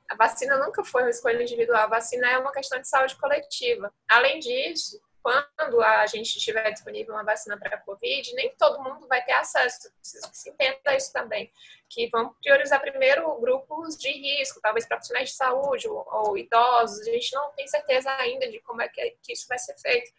A 0.10 0.16
vacina 0.16 0.58
nunca 0.58 0.84
foi 0.84 1.02
uma 1.02 1.10
escolha 1.10 1.42
individual, 1.42 1.84
a 1.84 1.88
vacina 1.88 2.30
é 2.30 2.38
uma 2.38 2.52
questão 2.52 2.80
de 2.80 2.88
saúde 2.88 3.16
coletiva. 3.16 3.92
Além 4.08 4.40
disso, 4.40 5.00
quando 5.26 5.82
a 5.82 6.06
gente 6.06 6.38
tiver 6.38 6.70
disponível 6.70 7.16
uma 7.16 7.24
vacina 7.24 7.58
para 7.58 7.78
a 7.78 7.80
Covid, 7.80 8.32
nem 8.36 8.56
todo 8.56 8.84
mundo 8.84 9.08
vai 9.08 9.26
ter 9.26 9.32
acesso. 9.32 9.92
Preciso 10.00 10.30
que 10.30 10.38
se 10.38 10.52
entenda 10.52 10.96
isso 10.96 11.12
também. 11.12 11.52
Que 11.90 12.08
vão 12.10 12.32
priorizar 12.44 12.80
primeiro 12.80 13.34
grupos 13.40 13.98
de 13.98 14.12
risco, 14.12 14.62
talvez 14.62 14.88
profissionais 14.88 15.30
de 15.30 15.36
saúde 15.36 15.88
ou, 15.88 16.08
ou 16.12 16.38
idosos. 16.38 17.08
A 17.08 17.12
gente 17.12 17.34
não 17.34 17.52
tem 17.54 17.68
certeza 17.68 18.16
ainda 18.20 18.48
de 18.52 18.60
como 18.60 18.84
é 18.84 18.88
que, 18.88 19.18
que 19.24 19.34
isso 19.34 19.48
vai 19.48 19.58
ser 19.58 19.76
feito 19.80 20.12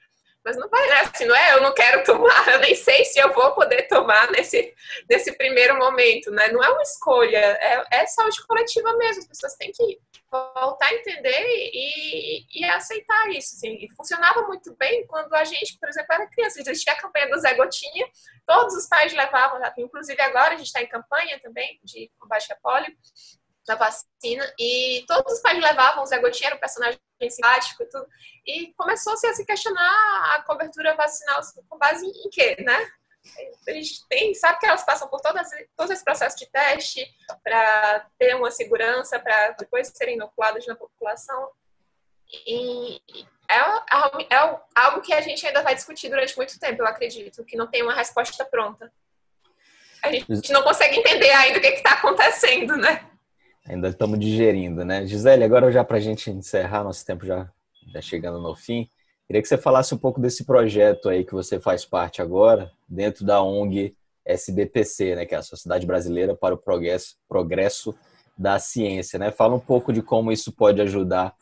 mas 0.47 0.57
não 0.57 0.69
vai, 0.69 0.89
né? 0.89 1.01
Assim, 1.01 1.25
não 1.25 1.35
é, 1.35 1.55
eu 1.55 1.61
não 1.61 1.75
quero 1.75 2.05
tomar, 2.05 2.47
eu 2.55 2.61
nem 2.61 2.73
sei 2.77 3.05
se 3.05 3.19
eu 3.19 3.35
vou 3.35 3.53
poder 3.53 3.89
tomar 3.89 4.31
nesse, 4.31 4.73
nesse 5.11 5.37
primeiro 5.37 5.77
momento, 5.77 6.31
né? 6.31 6.47
Não 6.53 6.63
é 6.63 6.69
uma 6.69 6.83
escolha, 6.83 7.37
é, 7.37 7.85
é 7.91 8.07
saúde 8.07 8.47
coletiva 8.47 8.97
mesmo, 8.97 9.23
as 9.23 9.29
pessoas 9.29 9.57
têm 9.57 9.73
que 9.73 9.99
voltar 10.31 10.87
a 10.87 10.95
entender 10.95 11.45
e, 11.49 12.47
e 12.61 12.65
aceitar 12.65 13.29
isso, 13.31 13.57
assim. 13.57 13.75
E 13.75 13.89
funcionava 13.97 14.43
muito 14.43 14.73
bem 14.77 15.05
quando 15.09 15.35
a 15.35 15.43
gente, 15.43 15.77
por 15.81 15.89
exemplo, 15.89 16.15
era 16.15 16.31
criança, 16.31 16.61
existia 16.61 16.93
a 16.93 17.01
campanha 17.01 17.29
do 17.29 17.41
Zé 17.41 17.53
Gotinha, 17.55 18.07
todos 18.47 18.77
os 18.77 18.89
pais 18.89 19.13
levavam, 19.13 19.61
inclusive 19.79 20.23
agora 20.23 20.55
a 20.55 20.57
gente 20.57 20.69
está 20.69 20.81
em 20.81 20.87
campanha 20.87 21.41
também 21.41 21.81
de 21.83 22.09
combate 22.21 22.53
a 22.53 22.57
pólio, 22.63 22.97
da 23.67 23.75
vacina, 23.75 24.55
e 24.59 25.05
todos 25.09 25.35
os 25.35 25.41
pais 25.41 25.61
levavam 25.61 26.03
o 26.03 26.07
Zé 26.07 26.19
Gotinha, 26.19 26.49
era 26.49 26.57
um 26.57 26.61
personagem 26.61 27.01
simpático 27.31 27.83
e 27.83 27.87
tudo, 27.87 28.07
e 28.47 28.75
começou-se 28.75 29.27
a 29.27 29.35
se 29.35 29.45
questionar 29.45 30.35
a 30.35 30.43
cobertura 30.43 30.95
vacinal 30.95 31.41
com 31.69 31.79
base 31.79 32.07
em 32.07 32.31
quê, 32.31 32.57
né? 32.61 32.91
A 33.67 33.73
gente 33.73 34.07
tem, 34.09 34.33
sabe 34.35 34.61
que 34.61 34.67
elas 34.67 34.85
passam 34.85 35.09
por 35.09 35.21
todas, 35.21 35.49
todo 35.77 35.93
esse 35.93 36.05
processo 36.05 36.37
de 36.37 36.47
teste 36.47 37.05
para 37.43 38.07
ter 38.19 38.37
uma 38.37 38.53
segurança, 38.53 39.19
para 39.19 39.51
depois 39.59 39.89
serem 39.89 40.15
inoculadas 40.15 40.65
na 40.67 40.77
população. 40.77 41.51
E 42.47 43.01
é, 43.49 43.57
é, 43.57 44.35
é 44.35 44.61
algo 44.77 45.01
que 45.01 45.13
a 45.13 45.21
gente 45.21 45.45
ainda 45.45 45.63
vai 45.63 45.75
discutir 45.75 46.09
durante 46.09 46.37
muito 46.37 46.59
tempo, 46.59 46.83
eu 46.83 46.87
acredito, 46.87 47.45
que 47.45 47.57
não 47.57 47.67
tem 47.67 47.83
uma 47.83 47.95
resposta 47.95 48.45
pronta. 48.45 48.93
A 50.03 50.13
gente 50.13 50.53
não 50.53 50.63
consegue 50.63 50.99
entender 50.99 51.31
ainda 51.31 51.59
o 51.59 51.61
que 51.61 51.67
está 51.67 51.95
acontecendo, 51.95 52.77
né? 52.77 53.11
Ainda 53.69 53.89
estamos 53.89 54.19
digerindo, 54.19 54.85
né? 54.85 55.05
Gisele, 55.07 55.43
agora 55.43 55.73
já 55.73 55.83
para 55.85 55.97
a 55.97 56.01
gente 56.01 56.31
encerrar, 56.31 56.85
nosso 56.85 57.05
tempo 57.05 57.27
já, 57.27 57.51
já 57.93 58.01
chegando 58.01 58.41
no 58.41 58.55
fim, 58.55 58.89
queria 59.27 59.43
que 59.43 59.49
você 59.49 59.59
falasse 59.59 59.95
um 59.95 59.99
pouco 59.99 60.21
desse 60.21 60.45
projeto 60.45 61.09
aí 61.09 61.25
que 61.25 61.33
você 61.33 61.59
faz 61.59 61.85
parte 61.85 62.23
agora, 62.23 62.71
dentro 62.89 63.25
da 63.25 63.43
ONG 63.43 63.97
SBPC, 64.25 65.17
né, 65.17 65.27
que 65.27 65.35
é 65.35 65.39
a 65.39 65.43
Sociedade 65.43 65.87
Brasileira 65.87 66.35
para 66.35 66.55
o 66.55 66.59
Progresso, 66.59 67.17
Progresso 67.29 67.97
da 68.39 68.59
Ciência, 68.59 69.19
né? 69.19 69.31
Fala 69.31 69.55
um 69.55 69.61
pouco 69.61 69.93
de 69.93 70.03
como 70.03 70.31
isso 70.31 70.53
pode 70.53 70.81
ajudar 70.81 71.35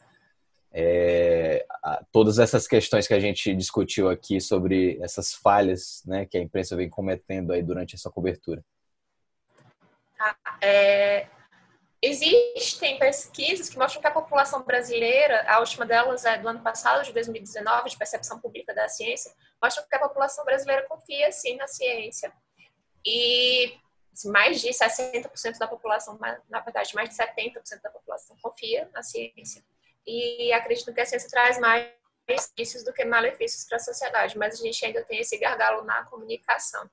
é, 0.72 1.64
todas 2.10 2.38
essas 2.38 2.66
questões 2.66 3.06
que 3.06 3.14
a 3.14 3.20
gente 3.20 3.54
discutiu 3.54 4.08
aqui 4.08 4.40
sobre 4.40 4.98
essas 5.00 5.32
falhas, 5.32 6.02
né, 6.04 6.26
que 6.26 6.36
a 6.36 6.40
imprensa 6.40 6.74
vem 6.74 6.88
cometendo 6.88 7.52
aí 7.52 7.62
durante 7.62 7.94
essa 7.94 8.10
cobertura. 8.10 8.64
Tá, 10.16 10.36
é, 10.60 11.26
Existem 12.06 12.98
pesquisas 12.98 13.70
que 13.70 13.78
mostram 13.78 14.02
que 14.02 14.06
a 14.06 14.10
população 14.10 14.62
brasileira, 14.62 15.42
a 15.48 15.58
última 15.58 15.86
delas 15.86 16.26
é 16.26 16.36
do 16.36 16.46
ano 16.46 16.60
passado, 16.60 17.02
de 17.02 17.14
2019, 17.14 17.88
de 17.88 17.96
percepção 17.96 18.38
pública 18.38 18.74
da 18.74 18.86
ciência, 18.90 19.32
mostram 19.62 19.86
que 19.88 19.96
a 19.96 20.00
população 20.00 20.44
brasileira 20.44 20.86
confia 20.86 21.32
sim 21.32 21.56
na 21.56 21.66
ciência. 21.66 22.30
E 23.06 23.74
assim, 24.12 24.30
mais 24.30 24.60
de 24.60 24.68
60% 24.68 25.56
da 25.56 25.66
população, 25.66 26.18
na 26.50 26.60
verdade, 26.60 26.94
mais 26.94 27.08
de 27.08 27.16
70% 27.16 27.80
da 27.82 27.90
população 27.90 28.36
confia 28.42 28.86
na 28.92 29.02
ciência. 29.02 29.64
E 30.06 30.52
acredito 30.52 30.92
que 30.92 31.00
a 31.00 31.06
ciência 31.06 31.30
traz 31.30 31.58
mais 31.58 31.88
benefícios 32.26 32.84
do 32.84 32.92
que 32.92 33.02
malefícios 33.06 33.64
para 33.64 33.76
a 33.76 33.80
sociedade, 33.80 34.36
mas 34.36 34.60
a 34.60 34.62
gente 34.62 34.84
ainda 34.84 35.02
tem 35.04 35.20
esse 35.20 35.38
gargalo 35.38 35.82
na 35.84 36.04
comunicação. 36.04 36.86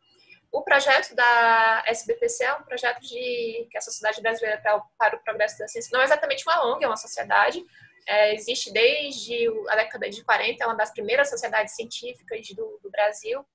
O 0.51 0.63
projeto 0.63 1.15
da 1.15 1.83
SBPC 1.87 2.43
é 2.43 2.53
um 2.55 2.63
projeto 2.63 2.99
de 2.99 3.67
que 3.71 3.77
a 3.77 3.81
Sociedade 3.81 4.21
Brasileira 4.21 4.61
para 4.97 5.15
o 5.15 5.23
Progresso 5.23 5.57
da 5.57 5.67
Ciência 5.67 5.89
não 5.93 6.01
é 6.01 6.03
exatamente 6.03 6.43
uma 6.45 6.67
ONG, 6.67 6.83
é 6.83 6.87
uma 6.87 6.97
sociedade. 6.97 7.63
É, 8.05 8.33
existe 8.33 8.71
desde 8.73 9.47
a 9.69 9.75
década 9.75 10.09
de 10.09 10.23
40, 10.23 10.61
é 10.61 10.67
uma 10.67 10.75
das 10.75 10.91
primeiras 10.91 11.29
sociedades 11.29 11.75
científicas 11.75 12.45
do, 12.49 12.79
do 12.83 12.91
Brasil 12.91 13.45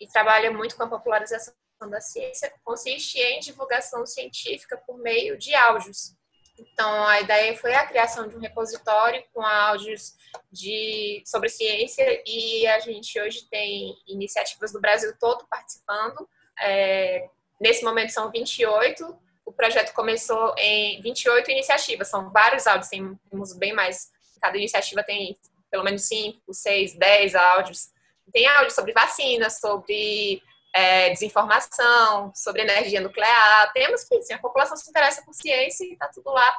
e 0.00 0.08
trabalha 0.08 0.50
muito 0.50 0.76
com 0.76 0.82
a 0.82 0.88
popularização 0.88 1.54
da 1.88 2.00
ciência. 2.00 2.52
Consiste 2.64 3.18
em 3.20 3.38
divulgação 3.38 4.04
científica 4.04 4.76
por 4.76 4.98
meio 4.98 5.38
de 5.38 5.54
áudios. 5.54 6.16
Então, 6.58 7.06
a 7.06 7.20
ideia 7.20 7.56
foi 7.56 7.74
a 7.74 7.86
criação 7.86 8.28
de 8.28 8.36
um 8.36 8.40
repositório 8.40 9.22
com 9.32 9.42
áudios 9.42 10.14
de, 10.52 11.22
sobre 11.26 11.48
ciência 11.48 12.22
e 12.24 12.66
a 12.66 12.78
gente 12.78 13.20
hoje 13.20 13.48
tem 13.50 13.96
iniciativas 14.06 14.72
do 14.72 14.80
Brasil 14.80 15.12
todo 15.18 15.46
participando. 15.48 16.28
É, 16.60 17.28
nesse 17.60 17.84
momento 17.84 18.10
são 18.10 18.30
28. 18.30 19.16
O 19.44 19.52
projeto 19.52 19.92
começou 19.92 20.54
em 20.56 21.00
28 21.02 21.50
iniciativas, 21.50 22.08
são 22.08 22.30
vários 22.30 22.66
áudios, 22.66 22.88
temos 22.88 23.52
bem 23.56 23.72
mais. 23.72 24.10
Cada 24.40 24.56
iniciativa 24.56 25.02
tem 25.02 25.36
pelo 25.70 25.82
menos 25.82 26.02
5, 26.02 26.54
6, 26.54 26.94
10 26.94 27.34
áudios. 27.34 27.88
Tem 28.32 28.46
áudio 28.46 28.72
sobre 28.72 28.92
vacina, 28.92 29.50
sobre 29.50 30.40
é, 30.74 31.10
desinformação, 31.10 32.32
sobre 32.34 32.62
energia 32.62 33.00
nuclear. 33.00 33.72
Temos 33.72 34.02
que, 34.04 34.20
sim, 34.22 34.34
a 34.34 34.38
população 34.38 34.76
se 34.76 34.90
interessa 34.90 35.22
por 35.24 35.32
ciência 35.32 35.84
e 35.84 35.92
está 35.92 36.08
tudo 36.08 36.30
lá. 36.30 36.52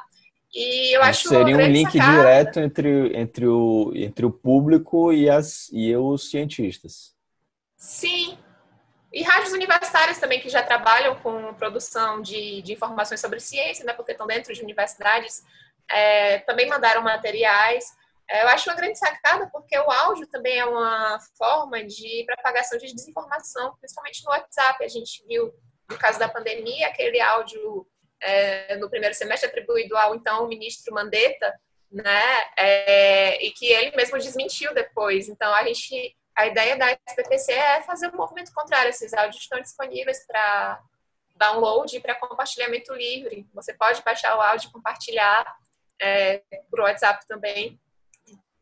E 0.54 0.96
eu 0.96 1.02
acho 1.02 1.28
Seria 1.28 1.54
um 1.54 1.60
link 1.60 1.92
sacada. 1.92 2.12
direto 2.12 2.60
entre, 2.60 3.14
entre, 3.14 3.46
o, 3.46 3.92
entre 3.94 4.24
o 4.24 4.30
público 4.30 5.12
e, 5.12 5.28
as, 5.28 5.68
e 5.70 5.94
os 5.94 6.30
cientistas. 6.30 7.14
Sim. 7.76 8.38
E 9.12 9.22
rádios 9.22 9.52
universitárias 9.52 10.18
também, 10.18 10.40
que 10.40 10.48
já 10.48 10.62
trabalham 10.62 11.14
com 11.16 11.52
produção 11.54 12.22
de, 12.22 12.62
de 12.62 12.72
informações 12.72 13.20
sobre 13.20 13.38
ciência, 13.38 13.84
né, 13.84 13.92
porque 13.92 14.12
estão 14.12 14.26
dentro 14.26 14.54
de 14.54 14.62
universidades, 14.62 15.42
é, 15.90 16.38
também 16.40 16.66
mandaram 16.68 17.02
materiais. 17.02 17.84
É, 18.28 18.42
eu 18.42 18.48
acho 18.48 18.68
uma 18.68 18.76
grande 18.76 18.98
sacada 18.98 19.48
porque 19.52 19.78
o 19.78 19.90
áudio 19.90 20.26
também 20.26 20.58
é 20.58 20.64
uma 20.64 21.18
forma 21.38 21.84
de 21.84 22.24
propagação 22.26 22.78
de 22.78 22.92
desinformação, 22.92 23.76
principalmente 23.78 24.24
no 24.24 24.30
WhatsApp. 24.30 24.84
A 24.84 24.88
gente 24.88 25.24
viu, 25.26 25.54
no 25.88 25.96
caso 25.96 26.18
da 26.18 26.28
pandemia, 26.28 26.88
aquele 26.88 27.20
áudio 27.20 27.86
é, 28.20 28.76
no 28.76 28.90
primeiro 28.90 29.14
semestre 29.14 29.48
atribuído 29.48 29.96
ao 29.96 30.14
então 30.14 30.48
ministro 30.48 30.92
Mandetta, 30.92 31.54
né, 31.90 32.22
é, 32.56 33.44
e 33.44 33.52
que 33.52 33.66
ele 33.66 33.94
mesmo 33.96 34.18
desmentiu 34.18 34.74
depois. 34.74 35.28
Então, 35.28 35.54
a 35.54 35.64
gente, 35.64 36.16
a 36.34 36.46
ideia 36.46 36.76
da 36.76 36.90
SPPC 37.06 37.52
é 37.52 37.82
fazer 37.82 38.08
um 38.08 38.16
movimento 38.16 38.52
contrário. 38.52 38.90
Esses 38.90 39.14
áudios 39.14 39.40
estão 39.40 39.60
disponíveis 39.60 40.26
para 40.26 40.82
download 41.36 41.96
e 41.96 42.00
para 42.00 42.14
compartilhamento 42.14 42.92
livre. 42.92 43.46
Você 43.54 43.72
pode 43.72 44.02
baixar 44.02 44.36
o 44.36 44.40
áudio 44.40 44.68
e 44.68 44.72
compartilhar 44.72 45.56
é, 46.00 46.42
por 46.68 46.80
WhatsApp 46.80 47.24
também. 47.28 47.80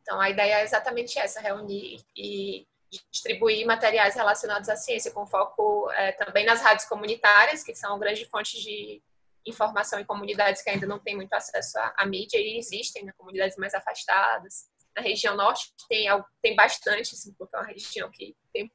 Então, 0.04 0.20
a 0.20 0.28
ideia 0.28 0.60
é 0.60 0.62
exatamente 0.62 1.18
essa, 1.18 1.40
reunir 1.40 2.04
e 2.14 2.66
distribuir 3.10 3.66
materiais 3.66 4.14
relacionados 4.14 4.68
à 4.68 4.76
ciência, 4.76 5.10
com 5.10 5.26
foco 5.26 5.90
é, 5.92 6.12
também 6.12 6.44
nas 6.44 6.60
rádios 6.60 6.86
comunitárias, 6.86 7.64
que 7.64 7.74
são 7.74 7.98
grande 7.98 8.26
fonte 8.26 8.62
de 8.62 9.02
informação 9.46 9.98
em 9.98 10.04
comunidades 10.04 10.60
que 10.60 10.68
ainda 10.68 10.86
não 10.86 10.98
têm 10.98 11.16
muito 11.16 11.32
acesso 11.32 11.78
à, 11.78 11.94
à 11.96 12.06
mídia, 12.06 12.38
e 12.38 12.58
existem, 12.58 13.02
né, 13.02 13.12
comunidades 13.16 13.56
mais 13.56 13.74
afastadas. 13.74 14.66
Na 14.94 15.02
região 15.02 15.34
norte 15.34 15.72
tem, 15.88 16.06
tem 16.42 16.54
bastante, 16.54 17.14
assim, 17.14 17.32
porque 17.38 17.56
é 17.56 17.58
uma 17.58 17.66
região 17.66 18.10
que 18.10 18.36
tem, 18.52 18.70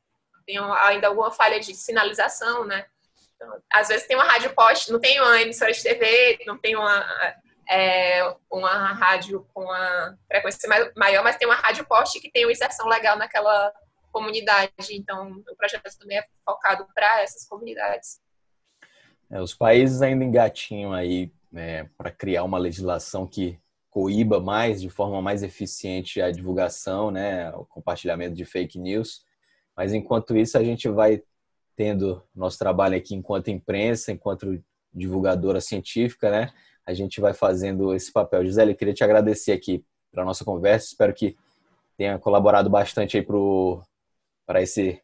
tem 0.48 0.58
ainda 0.58 1.08
alguma 1.08 1.30
falha 1.30 1.60
de 1.60 1.76
sinalização, 1.76 2.66
né? 2.66 2.88
Então, 3.36 3.62
às 3.72 3.88
vezes 3.88 4.08
tem 4.08 4.18
uma 4.18 4.26
rádio 4.26 4.54
poste, 4.56 4.92
não 4.92 5.00
tem 5.00 5.22
uma 5.22 5.40
emissora 5.40 5.72
de 5.72 5.82
TV, 5.82 6.40
não 6.46 6.58
tem 6.58 6.76
uma 6.76 7.06
é, 7.70 8.36
uma 8.52 8.94
rádio 8.94 9.46
com 9.54 9.64
uma 9.64 10.18
frequência 10.28 10.68
maior, 10.96 11.24
mas 11.24 11.38
tem 11.38 11.48
uma 11.48 11.56
rádio 11.56 11.86
poste 11.86 12.20
que 12.20 12.32
tem 12.32 12.46
uma 12.46 12.52
inserção 12.52 12.88
legal 12.88 13.18
naquela 13.18 13.72
comunidade. 14.12 14.72
Então, 14.92 15.32
o 15.50 15.56
projeto 15.56 15.84
também 16.00 16.18
é 16.18 16.26
focado 16.44 16.88
para 16.96 17.22
essas 17.22 17.48
comunidades. 17.48 18.20
É, 19.32 19.40
os 19.40 19.54
países 19.54 20.02
ainda 20.02 20.26
engatinham 20.26 20.92
aí 20.92 21.32
é, 21.54 21.84
para 21.96 22.12
criar 22.12 22.44
uma 22.44 22.58
legislação 22.58 23.28
que 23.28 23.60
coíba 23.92 24.40
mais, 24.40 24.82
de 24.82 24.90
forma 24.90 25.22
mais 25.22 25.44
eficiente, 25.44 26.22
a 26.22 26.32
divulgação, 26.32 27.12
né, 27.12 27.52
o 27.52 27.66
compartilhamento 27.66 28.36
de 28.36 28.46
fake 28.46 28.80
news. 28.80 29.24
Mas 29.76 29.94
enquanto 29.94 30.36
isso, 30.36 30.58
a 30.58 30.64
gente 30.64 30.90
vai 30.90 31.22
tendo 31.76 32.24
nosso 32.36 32.58
trabalho 32.58 32.98
aqui 32.98 33.16
enquanto 33.16 33.50
imprensa, 33.50 34.12
enquanto 34.12 34.62
divulgadora 34.94 35.62
científica, 35.62 36.30
né? 36.30 36.54
A 36.90 36.94
gente 36.94 37.22
vai 37.22 37.34
fazendo 37.34 37.94
esse 37.94 38.12
papel. 38.12 38.44
Gisele, 38.44 38.74
queria 38.74 38.94
te 38.96 39.04
agradecer 39.04 39.52
aqui 39.52 39.86
para 40.12 40.24
a 40.24 40.26
nossa 40.26 40.44
conversa. 40.44 40.88
Espero 40.88 41.14
que 41.14 41.38
tenha 41.96 42.18
colaborado 42.18 42.68
bastante 42.68 43.16
aí 43.16 43.26
para 44.44 44.62
esse, 44.62 45.00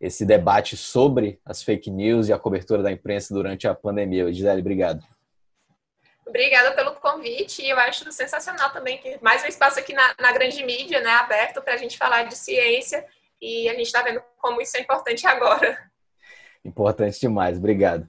esse 0.00 0.26
debate 0.26 0.76
sobre 0.76 1.40
as 1.44 1.62
fake 1.62 1.90
news 1.90 2.28
e 2.28 2.32
a 2.32 2.38
cobertura 2.38 2.82
da 2.82 2.90
imprensa 2.90 3.32
durante 3.32 3.68
a 3.68 3.74
pandemia. 3.74 4.32
Gisele, 4.32 4.60
obrigado. 4.60 5.00
Obrigada 6.26 6.72
pelo 6.72 6.96
convite 6.96 7.66
eu 7.66 7.78
acho 7.78 8.10
sensacional 8.12 8.70
também 8.70 8.98
que 8.98 9.18
mais 9.22 9.42
um 9.42 9.46
espaço 9.46 9.78
aqui 9.78 9.94
na, 9.94 10.14
na 10.20 10.32
grande 10.32 10.62
mídia, 10.62 11.00
né, 11.00 11.10
aberto 11.10 11.62
para 11.62 11.72
a 11.72 11.76
gente 11.78 11.96
falar 11.96 12.24
de 12.24 12.36
ciência 12.36 13.02
e 13.40 13.66
a 13.68 13.72
gente 13.74 13.86
está 13.86 14.02
vendo 14.02 14.20
como 14.36 14.60
isso 14.60 14.76
é 14.76 14.80
importante 14.80 15.26
agora. 15.26 15.78
Importante 16.64 17.20
demais, 17.20 17.56
obrigado. 17.56 18.06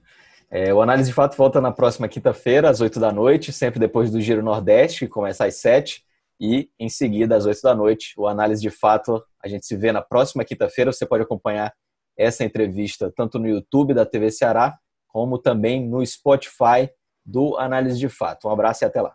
É, 0.52 0.74
o 0.74 0.82
Análise 0.82 1.10
de 1.10 1.14
Fato 1.14 1.36
volta 1.36 1.60
na 1.60 1.70
próxima 1.70 2.08
quinta-feira, 2.08 2.68
às 2.68 2.80
8 2.80 2.98
da 2.98 3.12
noite, 3.12 3.52
sempre 3.52 3.78
depois 3.78 4.10
do 4.10 4.20
Giro 4.20 4.42
Nordeste, 4.42 5.06
que 5.06 5.12
começa 5.12 5.46
às 5.46 5.54
7. 5.56 6.02
E 6.40 6.68
em 6.78 6.88
seguida, 6.88 7.36
às 7.36 7.46
8 7.46 7.60
da 7.62 7.74
noite, 7.74 8.14
o 8.16 8.26
Análise 8.26 8.60
de 8.60 8.70
Fato. 8.70 9.22
A 9.44 9.46
gente 9.46 9.64
se 9.64 9.76
vê 9.76 9.92
na 9.92 10.02
próxima 10.02 10.44
quinta-feira. 10.44 10.92
Você 10.92 11.06
pode 11.06 11.22
acompanhar 11.22 11.72
essa 12.18 12.44
entrevista 12.44 13.12
tanto 13.14 13.38
no 13.38 13.46
YouTube 13.46 13.94
da 13.94 14.04
TV 14.04 14.30
Ceará, 14.32 14.76
como 15.06 15.38
também 15.38 15.88
no 15.88 16.04
Spotify 16.04 16.90
do 17.24 17.56
Análise 17.56 17.98
de 17.98 18.08
Fato. 18.08 18.48
Um 18.48 18.50
abraço 18.50 18.82
e 18.82 18.86
até 18.86 19.00
lá. 19.00 19.14